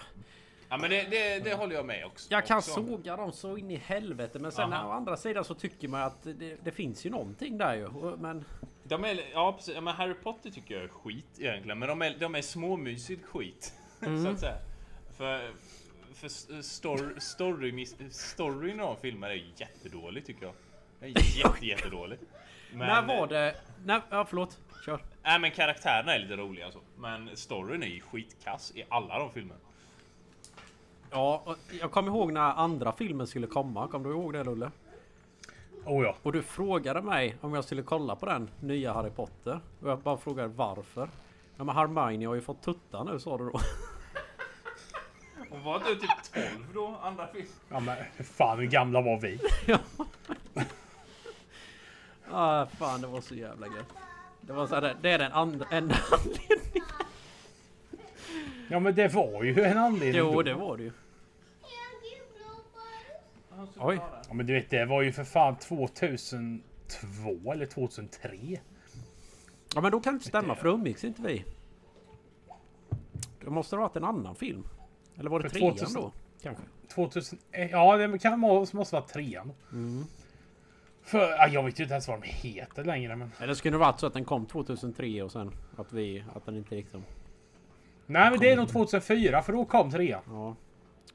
[0.69, 2.27] Ja men det, det, det håller jag med också.
[2.31, 2.71] jag kan också.
[2.71, 4.39] såga dem så in i helvete.
[4.39, 4.87] Men sen Aha.
[4.87, 7.89] å andra sidan så tycker man att det, det finns ju någonting där ju.
[8.17, 8.45] Men
[8.83, 11.79] De är, ja precis, men Harry Potter tycker jag är skit egentligen.
[11.79, 13.73] Men de är, de är småmysigt skit.
[13.99, 14.57] så att säga.
[15.17, 15.51] För,
[16.13, 20.53] för story, story, storyn av filmer är jättedålig tycker jag.
[20.99, 22.19] Den är jätte, jättedålig.
[22.77, 23.55] Men, när var det?
[23.85, 24.57] När, ja förlåt.
[24.85, 24.99] Kör.
[25.23, 26.79] Nej men karaktärerna är lite roliga alltså.
[26.97, 29.59] Men storyn är ju skitkass i alla de filmerna.
[31.11, 33.87] Ja, och jag kommer ihåg när andra filmen skulle komma.
[33.87, 34.71] Kommer du ihåg det Lulle?
[35.85, 36.15] Oh ja.
[36.23, 39.59] Och du frågade mig om jag skulle kolla på den nya Harry Potter.
[39.81, 41.09] Och jag bara frågade varför.
[41.57, 43.51] Ja men Hermione har ju fått tutta nu sa du då.
[45.51, 46.99] Och var du typ 12 då?
[47.01, 47.47] Andra film?
[47.69, 49.39] ja men fan hur gamla var vi?
[52.35, 53.93] ah, fan det var så jävla gött.
[54.41, 56.87] Det var så här, det är den andra enda anledningen.
[58.69, 60.19] Ja men det var ju en anledning.
[60.19, 60.41] Jo då.
[60.41, 60.91] det var det ju.
[63.77, 63.99] Oj.
[64.27, 66.61] Ja men du vet det var ju för fan 2002
[67.53, 68.59] eller 2003.
[69.75, 71.45] Ja men då kan det inte stämma för då umgicks inte vi.
[73.43, 74.67] Det måste ha varit en annan film.
[75.17, 76.11] Eller var det För trean 2000 då?
[76.41, 76.63] Kanske?
[76.95, 77.39] 2000...
[77.51, 79.51] eh, Ja, det kan, måste måste vara trean.
[81.05, 83.31] För, ja, jag vet ju inte ens vad de heter längre men...
[83.39, 86.23] Eller skulle det varit så att den kom 2003 och sen att vi...
[86.35, 87.03] Att den inte liksom...
[88.05, 90.21] Nej men det är nog 2004 för då kom trean.
[90.27, 90.55] Ja.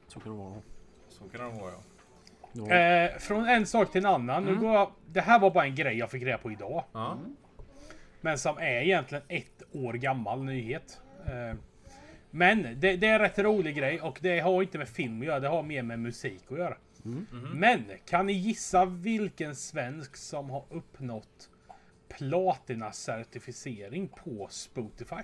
[0.07, 0.61] Så kan det vara.
[1.09, 1.81] Så kan det vara ja.
[2.53, 2.75] Ja.
[2.75, 4.45] Eh, från en sak till en annan.
[4.45, 6.83] Nu går jag, det här var bara en grej jag fick reda på idag.
[6.91, 7.17] Ja.
[8.21, 10.99] Men som är egentligen ett år gammal nyhet.
[11.25, 11.57] Eh,
[12.29, 15.27] men det, det är en rätt rolig grej och det har inte med film att
[15.27, 15.39] göra.
[15.39, 16.77] Det har mer med musik att göra.
[17.53, 21.49] Men kan ni gissa vilken svensk som har uppnått
[22.09, 25.23] Platina-certifiering på Spotify?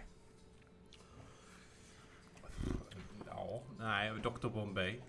[3.27, 3.61] ja.
[3.79, 4.99] Nej, Dr Bombay.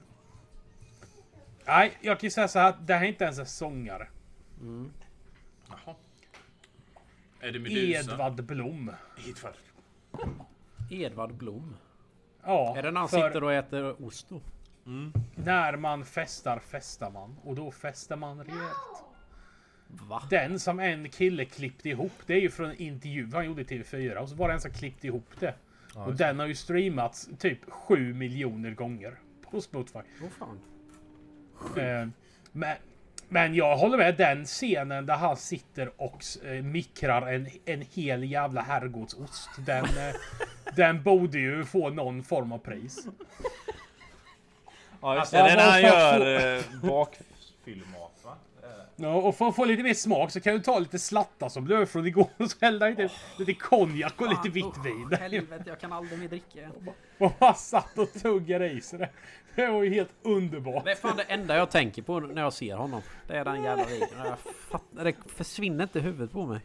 [1.66, 2.76] Nej, jag kan ju säga så här.
[2.80, 4.08] Det här är inte ens en sångare.
[5.68, 5.94] Jaha.
[7.40, 8.12] Är det Medusa?
[8.12, 8.92] Edvard Blom.
[9.28, 9.54] Edvard.
[10.90, 11.76] Edvard Blom.
[12.42, 14.40] Ja, Är det när han för sitter och äter ost då?
[15.34, 17.36] När man festar, festar man.
[17.42, 19.04] Och då festar man rejält.
[19.86, 20.22] Va?
[20.30, 23.64] Den som en kille klippte ihop, det är ju från en intervju han gjorde i
[23.64, 24.14] TV4.
[24.14, 25.54] Och så var det en som klippte ihop det.
[25.94, 29.18] och den har ju streamats typ 7 miljoner gånger
[29.50, 29.98] på Spotify.
[30.22, 30.60] Åh fan.
[31.76, 32.08] Eh,
[32.52, 32.76] men,
[33.28, 38.24] men jag håller med, den scenen där han sitter och eh, mikrar en, en hel
[38.24, 39.50] jävla herrgårdsost.
[39.66, 40.14] Den, eh,
[40.76, 43.06] den borde ju få någon form av pris.
[45.00, 48.34] Ja just Alltså, det, det är när han gör eh, bakfyllmat va?
[49.00, 51.64] Ja, och för att få lite mer smak så kan du ta lite slatta som
[51.64, 55.18] blev från igår och så hälla lite, lite konjak och lite vitt vin.
[55.20, 56.72] Helvete, jag kan aldrig mer dricka igen.
[57.18, 59.08] Och bara satt och tuggade i sig det.
[59.54, 60.84] Det var ju helt underbart.
[60.84, 63.02] Det är fan det enda jag tänker på när jag ser honom.
[63.26, 64.36] Det är den jävla videon.
[64.68, 66.60] Fattar, det försvinner inte i huvudet på mig.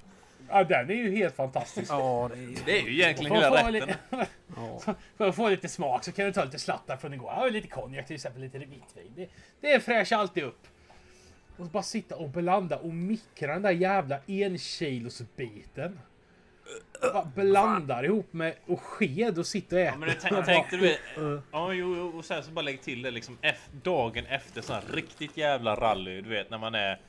[0.50, 1.92] Ja, den är ju helt fantastisk.
[1.92, 2.66] Ja, det är...
[2.66, 3.88] Det är ju egentligen För hela att, få rätten.
[3.88, 4.96] lite, Ja.
[5.18, 7.34] för att få lite smak så kan du ta lite slattar från igår.
[7.36, 9.12] Ja, lite konjak till exempel, lite vitt vin.
[9.16, 9.30] Det,
[9.62, 10.68] det fräschar alltid upp.
[11.58, 16.00] Och bara sitta och blanda och mikra den där jävla enkilosbiten.
[17.14, 19.94] Bara blandar ihop med och sked och sitter och äter.
[19.94, 20.98] Ja, men det tänk, tänkte du...
[21.52, 23.38] Ja, jo, jo, och sen så bara lägg till det liksom
[23.84, 26.22] dagen efter sån här riktigt jävla rally.
[26.22, 27.00] Du vet när man är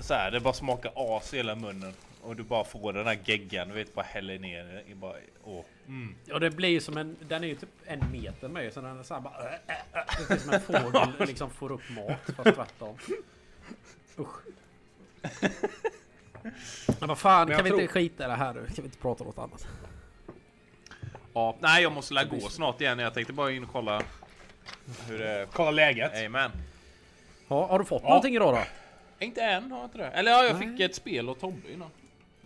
[0.00, 1.92] så här, det bara smakar as i hela munnen.
[2.22, 5.16] Och du bara får den här geggan, du vet, bara häller ner i bara...
[5.44, 5.64] Åh.
[5.86, 6.14] Mm.
[6.32, 7.16] Och det blir ju som en...
[7.28, 9.48] Den är ju typ en meter med så den är såhär bara...
[9.48, 10.28] Äh, äh, äh.
[10.28, 12.98] Det är som en fågel liksom får upp mat fast tvärtom.
[14.18, 14.36] Usch.
[17.00, 18.66] Men vad fan, Men kan vi jag inte skita i det här nu?
[18.66, 19.66] Kan vi inte prata om något annat?
[21.34, 22.98] Ja, nej, jag måste lägga gå snart igen.
[22.98, 24.02] Jag tänkte bara in och kolla
[25.08, 25.46] hur det är.
[25.46, 26.24] Kolla läget.
[26.26, 26.50] Amen.
[27.48, 28.08] Ja, har du fått Ja.
[28.08, 28.62] någonting idag då?
[29.24, 30.06] Inte än, har jag inte det?
[30.06, 31.90] Eller ja, jag fick ett spel och Tobbe innan.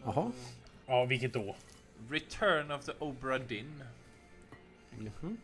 [0.05, 0.31] Jaha.
[0.87, 1.57] Ja, vilket då?
[2.11, 3.83] Return of the Obra Dinn.
[4.99, 5.37] Mhm.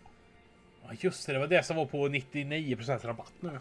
[0.83, 3.61] Ja, just det, det var det som var på 99% rabatt nu.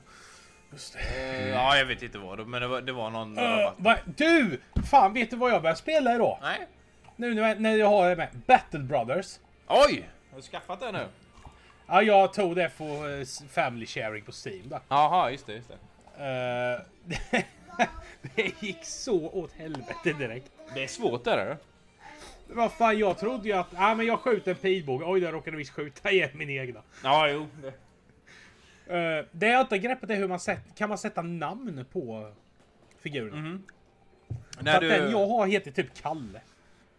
[0.71, 0.99] Just det.
[0.99, 3.75] Eh, Ja, jag vet inte vad det men det var, det var någon Uh, rabatt.
[3.77, 4.59] va, du!
[4.89, 6.37] Fan, vet du vad jag börjar spela idag?
[6.41, 6.67] Nej.
[7.15, 8.29] Nu när jag, när jag har det med.
[8.45, 9.39] Battle Brothers.
[9.67, 10.09] Oj!
[10.31, 11.05] Har du skaffat det nu?
[11.87, 14.79] Ja, jag tog det för eh, Family Sharing på Steam där.
[14.89, 15.77] Jaha, just det, just det.
[16.25, 17.41] Eh,
[18.35, 20.51] det gick så åt helvete direkt.
[20.74, 21.57] Det är svårt det där.
[22.47, 25.05] Vad fan, jag trodde ju att ah, men jag skjuter en pilbåge.
[25.05, 26.82] Oj, jag råkade visst skjuta igen min egna.
[27.03, 27.47] Ja, jo.
[27.61, 27.74] Det.
[28.89, 32.32] Uh, det jag inte greppet är hur man sätter, kan man sätta namn på
[32.99, 33.59] figurerna.
[34.55, 35.11] För När att den du...
[35.11, 36.41] jag har heter typ Kalle.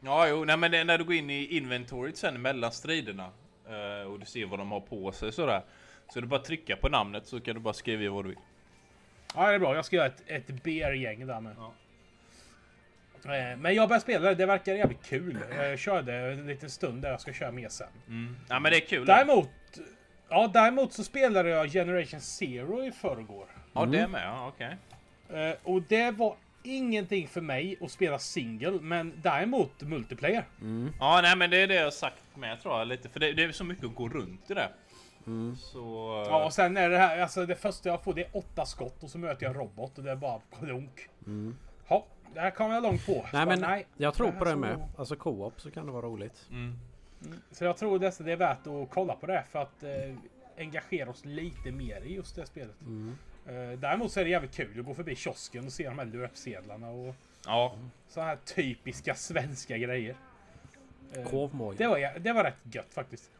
[0.01, 3.31] Ja, jo, nej men det, när du går in i inventoriet sen mellan striderna
[3.69, 5.62] eh, och du ser vad de har på sig sådär.
[6.09, 8.39] Så är det bara trycka på namnet så kan du bara skriva vad du vill.
[9.35, 9.75] Ja, det är bra.
[9.75, 11.51] Jag ska göra ett, ett BR-gäng där nu.
[11.59, 11.73] Ja.
[13.25, 14.47] Eh, Men jag börjar spela det.
[14.47, 15.39] Verkar jävligt kul.
[15.57, 17.87] Jag körde en liten stund där jag ska köra mer sen.
[18.09, 18.37] Mm.
[18.49, 19.07] Ja, men det är kul.
[19.07, 19.49] Däremot...
[20.29, 23.47] Ja, däremot så spelade jag Generation Zero i förrgår.
[23.73, 24.23] Ja, det med.
[24.25, 24.77] Ja, okej.
[25.51, 30.45] Eh, Och det var ingenting för mig att spela single, men däremot multiplayer.
[31.01, 33.09] Ja, nej men det är det jag sagt med tror jag lite.
[33.09, 34.69] För det, det är så mycket att gå runt i det.
[35.57, 36.25] Så...
[36.31, 39.03] Ja, och sen är det här, alltså det första jag får det är åtta skott
[39.03, 41.09] och så möter jag en robot och det är bara klunk.
[41.89, 43.26] Ja, det här kommer jag långt på.
[43.33, 44.89] Nej men bara, jag tror på det så- med.
[44.97, 46.47] Alltså co-op så kan det vara roligt.
[46.51, 46.79] Mm.
[47.51, 50.14] Så jag tror nästan det är värt att kolla på det för att eh,
[50.59, 52.74] engagera oss lite mer i just det spelet.
[53.47, 56.07] Eh, däremot så är det jävligt kul att gå förbi kiosken och se de här
[56.07, 57.14] löpsedlarna och
[57.47, 57.74] Ja.
[58.09, 60.16] så här typiska svenska grejer.
[61.12, 61.22] Eh,
[61.79, 63.31] det, var, det var rätt gött faktiskt.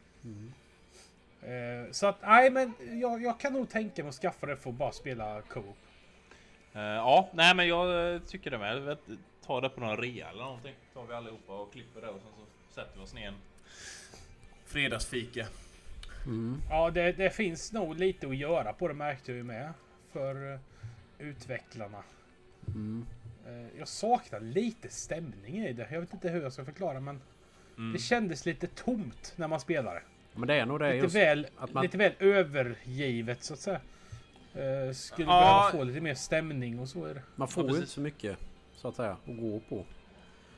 [1.43, 4.71] Eh, så att, nej men jag, jag kan nog tänka mig att skaffa det för
[4.71, 5.77] att bara spela co-op.
[6.75, 8.97] Eh, ja, nej men jag eh, tycker det med.
[9.47, 10.75] Ta det på någon rea eller någonting.
[10.95, 13.35] Tar vi allihopa och klipper det och sen så sätter vi oss ner en
[14.67, 15.47] fredagsfika.
[16.71, 19.73] Ja, det, det finns nog lite att göra på det märkte ju med.
[20.13, 20.59] För eh,
[21.19, 22.03] utvecklarna.
[23.47, 25.89] Eh, jag saknar lite stämning i det.
[25.91, 27.21] Jag vet inte hur jag ska förklara men
[27.79, 27.93] Mm.
[27.93, 30.03] det kändes lite tomt när man spelade.
[30.35, 33.61] Men det är nog det Lite just väl, att man- lite väl övergivet så att
[33.61, 33.81] säga.
[34.59, 35.41] Eh, skulle Ja.
[35.41, 37.23] behöva få lite mer stämning och så är det.
[37.37, 37.83] Man får Ja, ju precis.
[37.83, 38.37] inte så mycket
[38.77, 39.85] så att säga att gå på.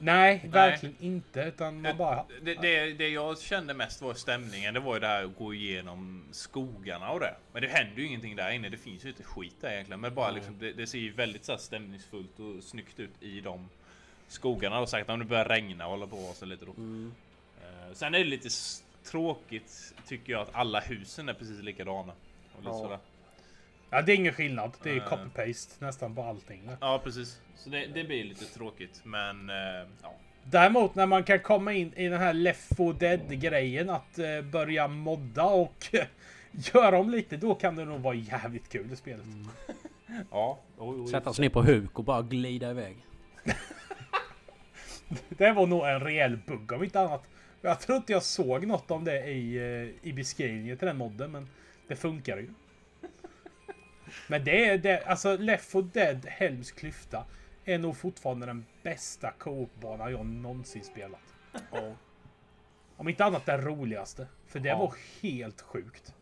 [0.03, 1.41] Nej, verkligen inte.
[1.41, 2.25] Utan man bara...
[2.43, 4.75] Det, det, det jag kände mest var stämningen.
[4.75, 7.35] Det var ju det här att gå igenom skogarna och det.
[7.53, 8.69] Men det händer ju ingenting där inne.
[8.69, 10.01] Det finns ju inte skit där egentligen.
[10.01, 13.41] Men bara liksom, det, det ser ju väldigt så här stämningsfullt och snyggt ut i
[13.41, 13.69] de
[14.29, 14.81] skogarna.
[14.81, 16.71] Och sagt om det börjar regna och hålla på och så lite då.
[16.73, 18.49] Eh, sen är det lite
[19.05, 22.13] tråkigt tycker jag att alla husen är precis likadana.
[22.53, 22.79] Och lite Ja.
[22.83, 22.99] sådär.
[23.91, 24.73] Ja, det är ingen skillnad.
[24.83, 26.67] Det är copy-paste nästan på allting.
[26.67, 26.77] där.
[26.81, 27.41] Ja precis.
[27.57, 29.01] Så det, det blir lite tråkigt.
[29.05, 29.57] Men eh,
[30.03, 30.15] ja.
[30.45, 34.43] Däremot när man kan komma in i den här Left 4 Dead grejen att eh,
[34.43, 35.87] börja modda och
[36.51, 37.37] göra om lite.
[37.37, 39.27] Då kan det nog vara jävligt kul i spelet.
[40.31, 40.59] Ja.
[40.79, 41.09] Oj, oj.
[41.09, 42.97] Sätta sig ner på huk och bara glida iväg.
[45.29, 47.25] Det var nog en rejäl bugg om inte annat.
[47.61, 51.31] Jag tror inte jag såg något om det i, eh, i beskrivningen till den modden,
[51.31, 51.49] men
[51.89, 52.49] det funkar ju.
[54.29, 57.25] Men det är det, alltså Left 4 Dead Helms klyfta
[57.65, 61.21] är nog fortfarande den bästa co-op-banan jag någonsin spelat.
[62.97, 64.27] Om inte annat den roligaste.
[64.47, 64.79] För det Ja.
[64.79, 66.15] var helt sjukt.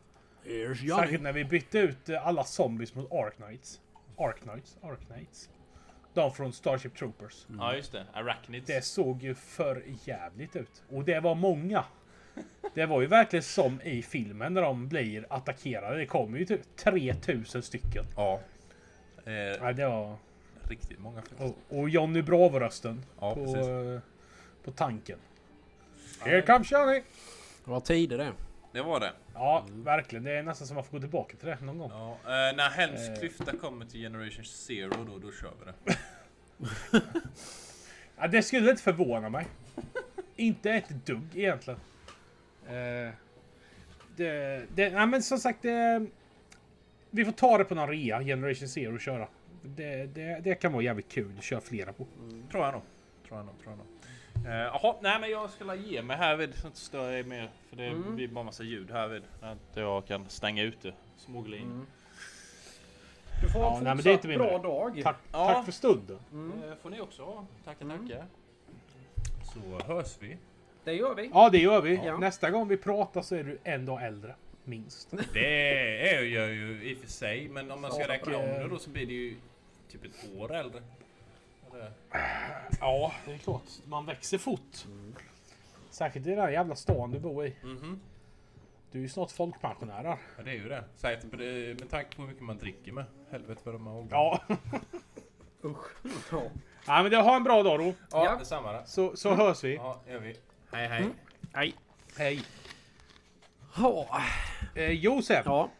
[0.97, 3.81] Särskilt när vi bytte ut eh, alla zombies mot Ark Knights.
[4.19, 4.79] Ark Knights?
[4.83, 5.51] Ark Knights.
[6.15, 7.47] De från Starship Troopers.
[7.59, 8.07] Ja just det.
[8.13, 8.67] Arachnids.
[8.67, 10.83] Det såg ju för jävligt ut.
[10.91, 11.85] Och det var många.
[12.75, 15.97] Det var ju verkligen som i filmen när de blir attackerade.
[15.97, 18.05] Det kommer ju typ 3000 stycken.
[18.17, 18.41] Ja.
[19.25, 20.17] Eh, Ja, det var...
[20.69, 21.41] riktigt många faktiskt.
[21.69, 23.69] Och, och Johnny Bravo-rösten Ja, på, precis.
[23.69, 24.01] eh,
[24.65, 25.19] på tanken.
[26.25, 27.03] Here comes Johnny!
[27.65, 28.33] Det var tider det.
[28.73, 29.13] Det var det.
[29.35, 30.25] Ja, verkligen.
[30.25, 31.91] Det är nästan som att man får gå tillbaka till det någon gång.
[31.91, 33.17] Ja, eh, när Helms Eh.
[33.19, 35.97] klyfta kommer till Generation Zero då, då kör vi det.
[38.21, 39.47] Ja, det skulle inte förvåna mig.
[40.37, 41.81] inte ett dugg egentligen.
[42.69, 43.13] Eh,
[44.17, 46.07] det, det, ja, men som sagt, det,
[47.11, 49.29] vi får ta det på någon rea, Generation Zero och köra.
[49.63, 52.07] Det, det, det kan vara jävligt kul att köra flera på.
[52.51, 52.83] Tror jag nog.
[53.29, 53.55] Tror jag nog.
[53.63, 53.87] Tror jag nog.
[54.47, 54.53] Eh,
[54.83, 57.51] Jaha, nej men jag skulle ge mig härvid så att inte störa er mer.
[57.69, 59.23] För det blir bara massa ljud härvid.
[59.41, 60.93] När inte jag kan stänga ute.
[61.17, 61.87] Smuggla in.
[63.43, 64.63] Du får Ja, en nej, men det är fortsatt inte min bra väg.
[64.63, 65.01] dag.
[65.05, 65.47] Tack, Ja.
[65.55, 66.19] tack för stunden.
[66.69, 67.47] Eh, får ni också ha.
[67.65, 68.27] Tackar, tackar.
[69.55, 70.37] Så hörs vi.
[70.89, 71.31] Det gör vi.
[71.35, 72.01] Ja, det gör vi.
[72.05, 72.17] Ja.
[72.19, 74.35] Nästa gång vi pratar så är du en dag äldre.
[74.65, 75.15] Minst.
[75.33, 77.49] Det är jag ju i och för sig.
[77.49, 79.37] Men om man ska räkna om det då så blir det ju
[79.89, 80.83] typ ett år äldre.
[81.73, 81.93] Eller?
[82.81, 83.63] Ja, det är klart.
[83.85, 84.87] Man växer fort.
[85.91, 87.55] Särskilt i den här jävla stan du bor i.
[87.63, 88.01] Mhm.
[88.93, 90.17] Du är ju snart folkpensionär där.
[90.37, 90.85] Ja det är ju det.
[90.97, 93.05] Säkert med, tanke på hur mycket man dricker med.
[93.31, 94.19] Helvete vad de har åldrar.
[94.19, 94.41] Ja.
[96.33, 96.43] Ja.
[96.87, 97.85] ja, men det har en bra dag då.
[98.11, 98.37] ja Ja.
[98.39, 98.83] detsamma då.
[98.87, 99.75] Så, så hörs vi.
[99.75, 100.37] Ja, gör vi.
[100.73, 101.11] Hej hej.
[101.55, 101.75] Nej.
[102.17, 102.43] Hej.
[103.77, 104.23] Ja.
[104.75, 105.71] Eh, Josef, ja.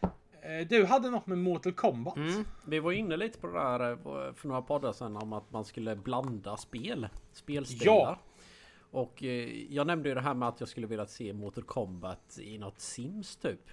[0.41, 2.15] eh, du hade något med Mortal Kombat.
[2.15, 2.45] Mm.
[2.67, 5.65] Vi var inne lite på det där eh, för några poddar sedan om att man
[5.65, 7.07] skulle blanda spel.
[7.33, 7.93] Spelstilar.
[7.93, 8.19] Ja.
[8.91, 12.39] Och eh, jag nämnde ju det här med att jag skulle vilja se Mortal Kombat
[12.41, 13.69] i något Sims typ.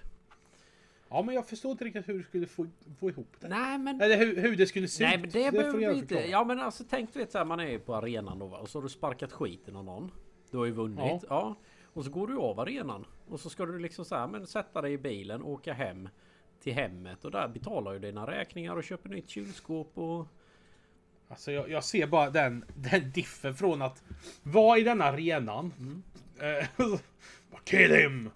[1.09, 2.67] Ja, men jag förstår inte riktigt hur du skulle få,
[2.99, 3.47] få ihop det.
[3.47, 4.01] Nej men...
[4.01, 5.21] Eller hur, hur det skulle se Nej ut.
[5.21, 6.15] men det, får behöver vi inte.
[6.15, 8.57] Ja men alltså tänk du vet såhär man är ju på arenan då va?
[8.57, 10.11] Och så har du sparkat skiten av någon.
[10.51, 11.23] Du har ju vunnit.
[11.29, 11.55] Ja.
[11.93, 13.05] Och så går du av arenan.
[13.27, 16.09] Och så ska du liksom så här, men sätta dig i bilen och åka hem.
[16.63, 20.27] Till hemmet och där betalar du dina räkningar och köper nytt kylskåp och...
[21.27, 24.03] Alltså jag, jag ser bara den, den diffen från att
[24.43, 25.73] vara i den arenan.
[26.39, 26.67] Eh,
[27.51, 28.29] bara, Kill him!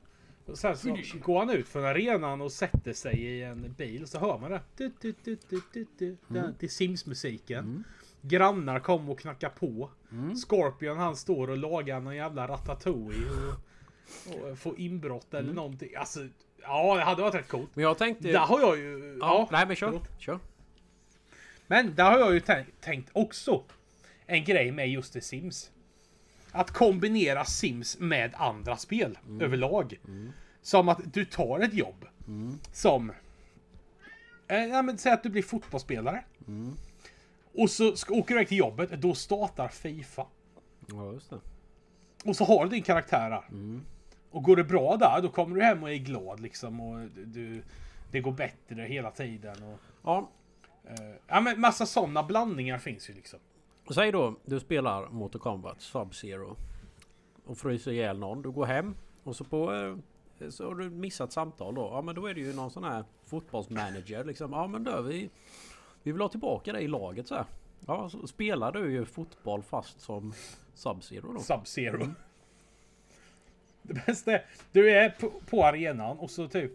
[0.45, 4.09] Och sen så går han ut från arenan och sätter sig i en bil och
[4.09, 4.61] så hör man det.
[4.77, 6.17] Du, du, du, du, du, du.
[6.27, 7.83] Den, till Sims-musiken.
[8.21, 9.89] Grannar kommer och knackar på.
[10.47, 13.27] Scorpion han står och lagar någon jävla ratatouille.
[14.27, 15.95] Och, och får inbrott eller någonting.
[15.95, 16.27] Alltså,
[16.61, 17.69] ja det hade varit rätt coolt.
[17.73, 18.31] Men jag tänkte...
[18.31, 19.17] Där har jag ju...
[19.21, 19.99] Ja, nej men kör.
[20.17, 20.39] Kör.
[21.67, 23.63] Men där har jag ju tänkt, tänkt också
[24.25, 25.71] en grej med just det Sims.
[26.51, 29.99] Att kombinera Sims med andra spel överlag.
[30.61, 32.05] Som att du tar ett jobb.
[32.73, 33.11] Som...
[34.47, 36.23] Eh, ja, men, säg att du blir fotbollsspelare.
[37.53, 38.89] Och så ska, åker du iväg till jobbet.
[39.01, 40.25] Då startar Fifa.
[40.87, 41.39] Ja just det.
[42.25, 43.43] Och så har du din karaktär där.
[44.31, 46.81] Och går det bra där, då kommer du hem och är glad liksom.
[46.81, 47.63] Och du,
[48.11, 49.63] det går bättre hela tiden.
[49.63, 50.29] Och, Ja.
[50.83, 53.39] eh, ja men massa sådana blandningar finns ju liksom.
[53.93, 56.55] Säg då du spelar Mortal Kombat Sub-Zero.
[57.45, 58.41] Och fryser ihjäl någon.
[58.41, 58.95] Du går hem.
[59.23, 59.73] Och så på...
[60.39, 61.81] eh, Så har du missat samtal då.
[61.81, 64.51] Ja men då är det ju någon sån här fotbollsmanager liksom.
[64.53, 65.29] Ja men då vi...
[66.03, 67.45] Vi vill ha tillbaka dig i laget så här.
[67.87, 70.33] Ja så spelar du ju fotboll fast som
[70.75, 71.39] Sub-Zero då.
[71.39, 72.09] Sub-Zero.
[73.83, 76.71] Det bästa är, du är på, på arenan och så typ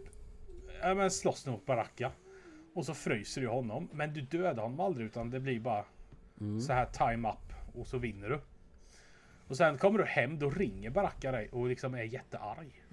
[0.81, 2.11] ja, men slåss du mot Baracka.
[2.73, 3.89] Och så fryser du honom.
[3.93, 5.85] Men du dödar honom aldrig utan det blir bara
[6.67, 8.39] så här time up och så vinner du.
[9.47, 12.83] Och sen kommer du hem, då ringer Baracka dig och liksom är jättearg.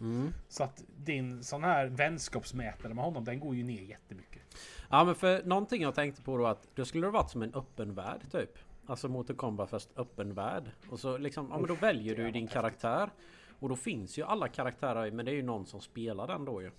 [0.48, 4.42] Så att din sån här vänskapsmätare med honom, den går ju ner jättemycket.
[4.90, 7.55] Ja men för någonting jag tänkte på då att det skulle ha varit som en
[7.55, 8.59] öppen värld typ.
[8.86, 10.70] Alltså Mortal Kombat fast öppen värld.
[10.90, 13.11] Och så liksom, ja men då väljer du din karaktär.
[13.59, 16.62] Och då finns ju alla karaktärer men det är ju någon som spelar den då
[16.62, 16.70] ju.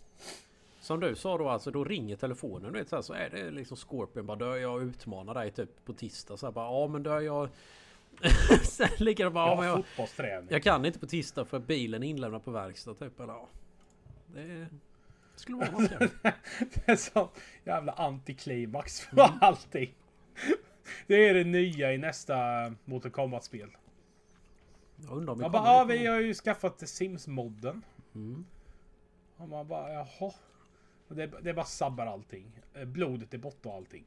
[0.79, 3.51] Som du sa då alltså, då ringer telefonen du vet så, här, så är det
[3.51, 7.21] liksom Scorpion bara jag utmanar dig typ på tisdag så här, bara ja men dör
[7.21, 7.49] jag...
[8.63, 10.47] Sen ligger det bara ja, jag, fotbollsträning.
[10.51, 13.49] jag kan inte på tisdag för bilen är inlämnad på verkstad typ eller ja.
[14.33, 14.67] Det
[15.35, 15.89] skulle vara något
[16.59, 17.29] Det är så
[17.63, 19.95] jävla antiklimax för allting.
[21.07, 22.35] Det är det nya i nästa
[22.85, 23.69] Mortal Kombat-spel.
[24.95, 27.81] Jag undrar om vi kommer bara, dit vi har ju skaffat Sims-modden.
[28.15, 28.45] Mm.
[29.37, 30.33] Och man bara, jaha.
[31.07, 32.59] Det, det bara sabbar allting.
[32.73, 34.05] Eh, Blodet är borta och allting.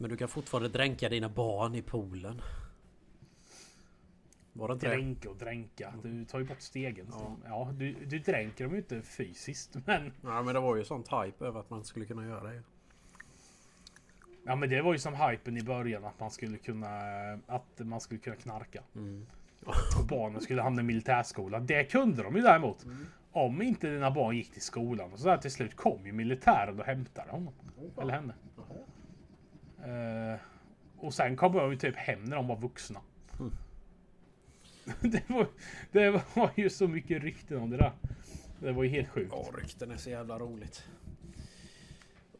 [0.00, 2.42] Men du kan fortfarande dränka dina barn i poolen.
[4.52, 4.88] Var det inte?
[4.88, 5.94] Dränka och dränka.
[6.02, 7.06] Du tar ju bort stegen.
[7.10, 9.76] Ja, ja du, du dränker dem ju inte fysiskt.
[9.86, 12.62] Men, Ja men det var ju sånt hype över att man skulle kunna göra det.
[14.46, 16.04] ja, men det var ju som hypen i början.
[16.04, 16.88] Att man skulle kunna,
[17.46, 18.82] att man skulle kunna knarka.
[18.94, 19.26] Mm.
[19.98, 21.66] Och barnen skulle hamna i militärskolan.
[21.66, 22.86] Det kunde de ju däremot.
[23.32, 25.12] Om inte dina barn gick till skolan.
[25.12, 27.54] Och så där till slut kom ju militären och hämtade honom.
[28.00, 28.34] Eller henne.
[29.84, 30.40] Eh,
[30.98, 33.00] och sen kom de ju typ hem när de var vuxna.
[35.00, 35.46] det, var,
[35.92, 37.92] det var ju så mycket rykten om det där.
[38.58, 39.32] Det var ju helt sjukt.
[39.36, 40.84] Ja rykten är så jävla roligt.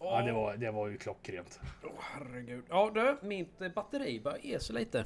[0.01, 1.61] Ja, det var, det var ju klockrent.
[1.85, 2.65] Åh herregud.
[2.69, 4.99] Ja du, mitt batteri börjar ge sig lite.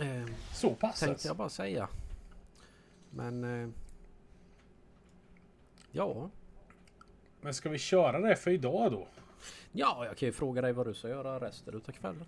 [0.00, 1.88] Eh, Så pass tänkte jag bara säga.
[3.10, 3.44] Men...
[3.64, 3.68] Eh,
[5.92, 6.30] ja.
[7.40, 9.08] Men ska vi köra det för idag då?
[9.72, 12.24] Ja, jag kan ju fråga dig vad du ska göra resten utav kvällen.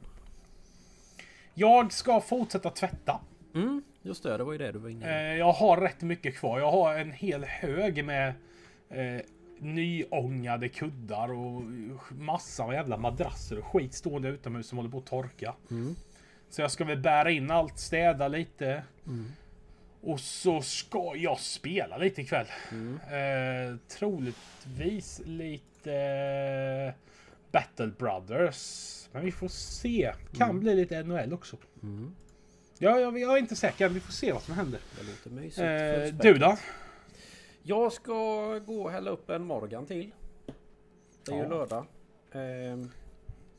[1.55, 3.21] Jag ska fortsätta tvätta.
[3.55, 4.37] Mm, just det.
[4.37, 5.39] Det var ju det du var inne Eh, i.
[5.39, 6.59] jag har rätt mycket kvar.
[6.59, 8.33] Jag har en hel hög med
[8.89, 9.21] eh,
[9.59, 11.63] nyångade kuddar och
[12.13, 15.55] massa jävla madrasser och skit stående utomhus som håller på att torka.
[15.71, 15.97] Mm.
[16.51, 18.83] Så jag ska väl bära in allt, städa lite.
[20.03, 22.47] Och så ska jag spela lite ikväll.
[23.11, 26.95] Eh, troligtvis lite eh,
[27.53, 29.09] Battle Brothers.
[29.13, 30.13] Men vi får se.
[30.39, 31.57] Kan bli lite NHL också.
[31.83, 32.15] Mm.
[32.79, 33.89] Ja, jag, jag är inte säker.
[33.89, 34.81] Vi får se vad som händer.
[34.99, 36.19] Det låter mysigt.
[36.19, 36.57] Eh, du då?
[37.63, 38.13] Jag ska
[38.59, 40.11] gå och hälla upp en Morgan till.
[41.25, 41.49] Det är ju Ja.
[41.49, 41.87] lördag.
[42.33, 42.91] Ehm,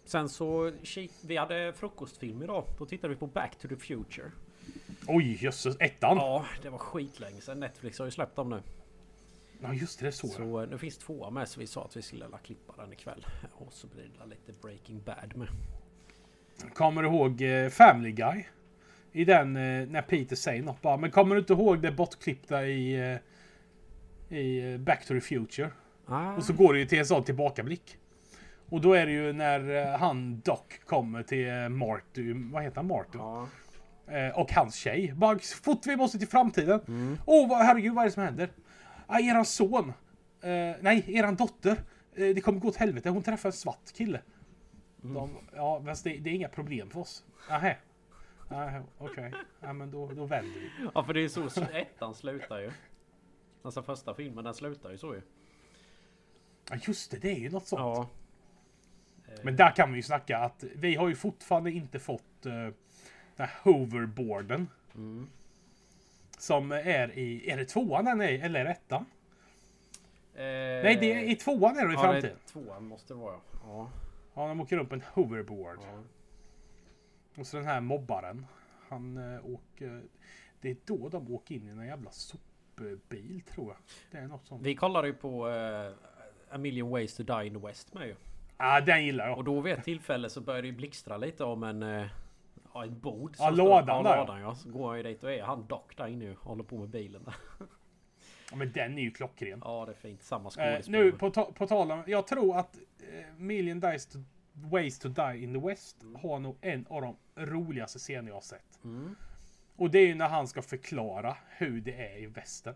[0.05, 0.71] sen så
[1.21, 2.65] vi hade frukostfilm idag.
[2.77, 4.31] Då tittade vi på Back to the Future.
[5.07, 5.75] Oj, jösses.
[5.79, 6.17] Ettan?
[6.17, 7.59] Ja, Ja, det var skitlänge sedan.
[7.59, 8.61] Netflix har ju släppt dem nu.
[9.73, 10.05] Just det.
[10.05, 10.27] Det är så.
[10.27, 12.93] Så eh, nu finns tvåa med så vi sa att vi skulle la klippa den
[12.93, 13.25] ikväll.
[13.53, 15.47] Och så blir det lite Breaking Bad med.
[16.73, 18.43] Kommer du ihåg eh, Family Guy?
[19.11, 20.97] I den eh, när Peter säger något bara.
[20.97, 23.17] Men kommer du inte ihåg det bortklippta i,
[24.29, 25.69] i Back to the Future?
[26.05, 27.97] Ah, Och så går det ju till en sån tillbakablick.
[28.69, 32.33] Och då är det ju när han Doc kommer till Marty.
[32.33, 32.87] Vad heter han?
[32.87, 33.17] Marty?
[33.17, 33.47] ja.
[34.07, 35.13] Eh, och hans tjej.
[35.15, 36.79] Bara fort vi måste till framtiden.
[37.25, 38.49] Åh, vad, herregud, vad är det som händer?
[39.07, 39.93] Ah, eran son.
[40.41, 41.83] Eh, nej, eran dotter.
[42.15, 43.09] Eh, det kommer gå åt helvete.
[43.09, 44.21] Hon träffar en svart kille.
[44.97, 47.25] De, ja, men det, det är inga problem för oss.
[48.49, 49.33] Nej, Okej.
[49.59, 50.69] Ja, men då, då vänder vi.
[50.93, 52.71] ja, för det är så ettan slutar ju.
[53.61, 55.21] Alltså första filmen den slutar ju så ju.
[56.69, 57.17] Ja, just det.
[57.17, 57.79] Det är ju något sånt.
[57.79, 58.09] Ja.
[59.43, 62.73] Men där kan vi ju snacka att vi har ju fortfarande inte fått uh, den
[63.47, 64.67] här hoverboarden.
[64.95, 65.29] Mm.
[66.37, 69.05] Som är i, är det tvåan den är i, eller är det ettan?
[70.33, 70.41] Eh,
[70.83, 72.37] Nej, det är i tvåan är det i ja, framtiden.
[72.45, 73.39] det tvåan måste det vara.
[73.63, 73.89] Ja.
[74.33, 75.79] Ja, de åker upp en hoverboard.
[75.81, 76.03] ja.
[77.37, 78.45] Och så den här mobbaren.
[78.89, 80.01] Han uh, åker...
[80.61, 83.77] Det är då de åker in i en jävla sopbil tror jag.
[84.11, 84.61] Det är något sånt.
[84.61, 85.91] Vi kollade ju på eh,
[86.49, 88.15] A Million Ways to Die in the West med ju.
[88.57, 89.37] ah, den gillar jag.
[89.37, 91.83] Och då vid ett tillfälle så började det ju blixtra lite om en...
[91.83, 92.05] Eh,
[92.75, 93.35] ja, ett bord.
[93.39, 94.17] Ja, lådan där.
[94.17, 94.55] lådan ja.
[94.55, 96.89] Så går han ju dit och är han dock där inne och håller på med
[96.89, 97.25] bilen.
[98.51, 99.61] Ja, men den är ju klockren.
[99.63, 100.23] Ja, det är fint.
[100.23, 101.03] Samma Eh, skådespelare.
[101.03, 102.03] nu på, ta på tal om...
[102.07, 104.17] Jag tror att eh, Million Dice to,
[104.53, 108.41] Ways to Die in the West har nog en av de roligaste scener jag har
[108.41, 108.83] sett.
[108.83, 109.15] Mm.
[109.75, 112.75] Och det är ju när han ska förklara hur det är i västern.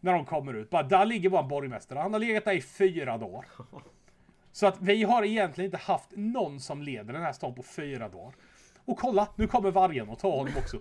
[0.00, 0.70] När de kommer ut.
[0.70, 1.98] Bara, där ligger bara en borgmästare.
[1.98, 3.44] Han har legat där i fyra dagar.
[4.52, 8.08] Så att vi har egentligen inte haft någon som leder den här stan på fyra
[8.08, 8.34] dagar.
[8.88, 10.80] Och kolla, nu kommer vargen och tar honom också.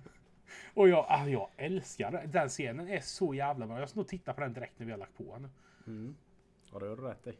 [0.74, 2.30] Och jag, ah, jag älskar den.
[2.30, 3.80] Den scenen är så jävla bra.
[3.80, 5.42] Jag ska nog titta på den direkt när vi har lagt på den
[5.84, 6.14] nu.
[6.72, 7.32] Ja, det har du rätt i.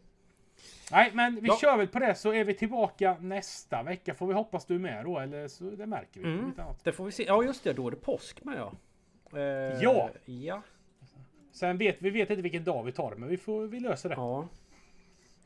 [0.93, 1.59] Nej, men vi Ja.
[1.61, 4.15] kör väl på det så är vi tillbaka nästa vecka.
[4.15, 6.27] Får vi hoppas du är med då, eller så det märker vi.
[6.29, 6.53] Mm.
[6.83, 7.25] Det får vi se.
[7.27, 7.73] Ja, just det.
[7.73, 8.73] Då är det påsk med ja.
[9.39, 10.11] Eh, Ja.
[10.25, 10.63] Ja.
[11.53, 14.15] Sen vet vi vet inte vilken dag vi tar men vi, får, vi löser det.
[14.15, 14.49] Ja.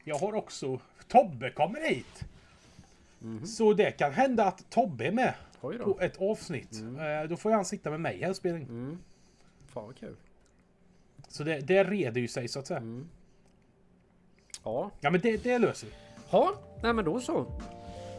[0.04, 0.80] Jag har också...
[1.08, 2.24] Tobbe kommer hit!
[3.46, 6.82] Så det kan hända att Tobbe är med på ett avsnitt.
[7.22, 8.56] Eh, Då får han sitta med mig här in.
[8.62, 8.98] Mm.
[9.66, 10.16] Fan vad kul.
[11.28, 12.82] Så det, det reder ju sig så att säga.
[14.64, 14.90] Ja.
[15.00, 15.92] Ja men det, det löser vi.
[16.30, 17.46] Ja, nej men då så.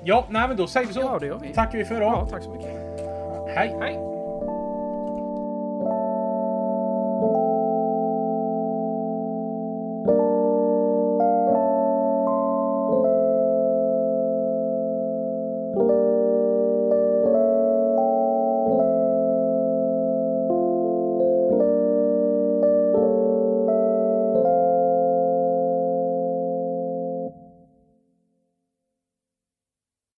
[0.04, 1.00] Ja, nej men då säger vi så.
[1.00, 1.54] Ja, det gör vi.
[1.54, 2.14] Tackar vi för idag.
[2.14, 2.72] Ja, tack så mycket.
[3.56, 3.76] Hej!
[3.80, 4.11] Hej!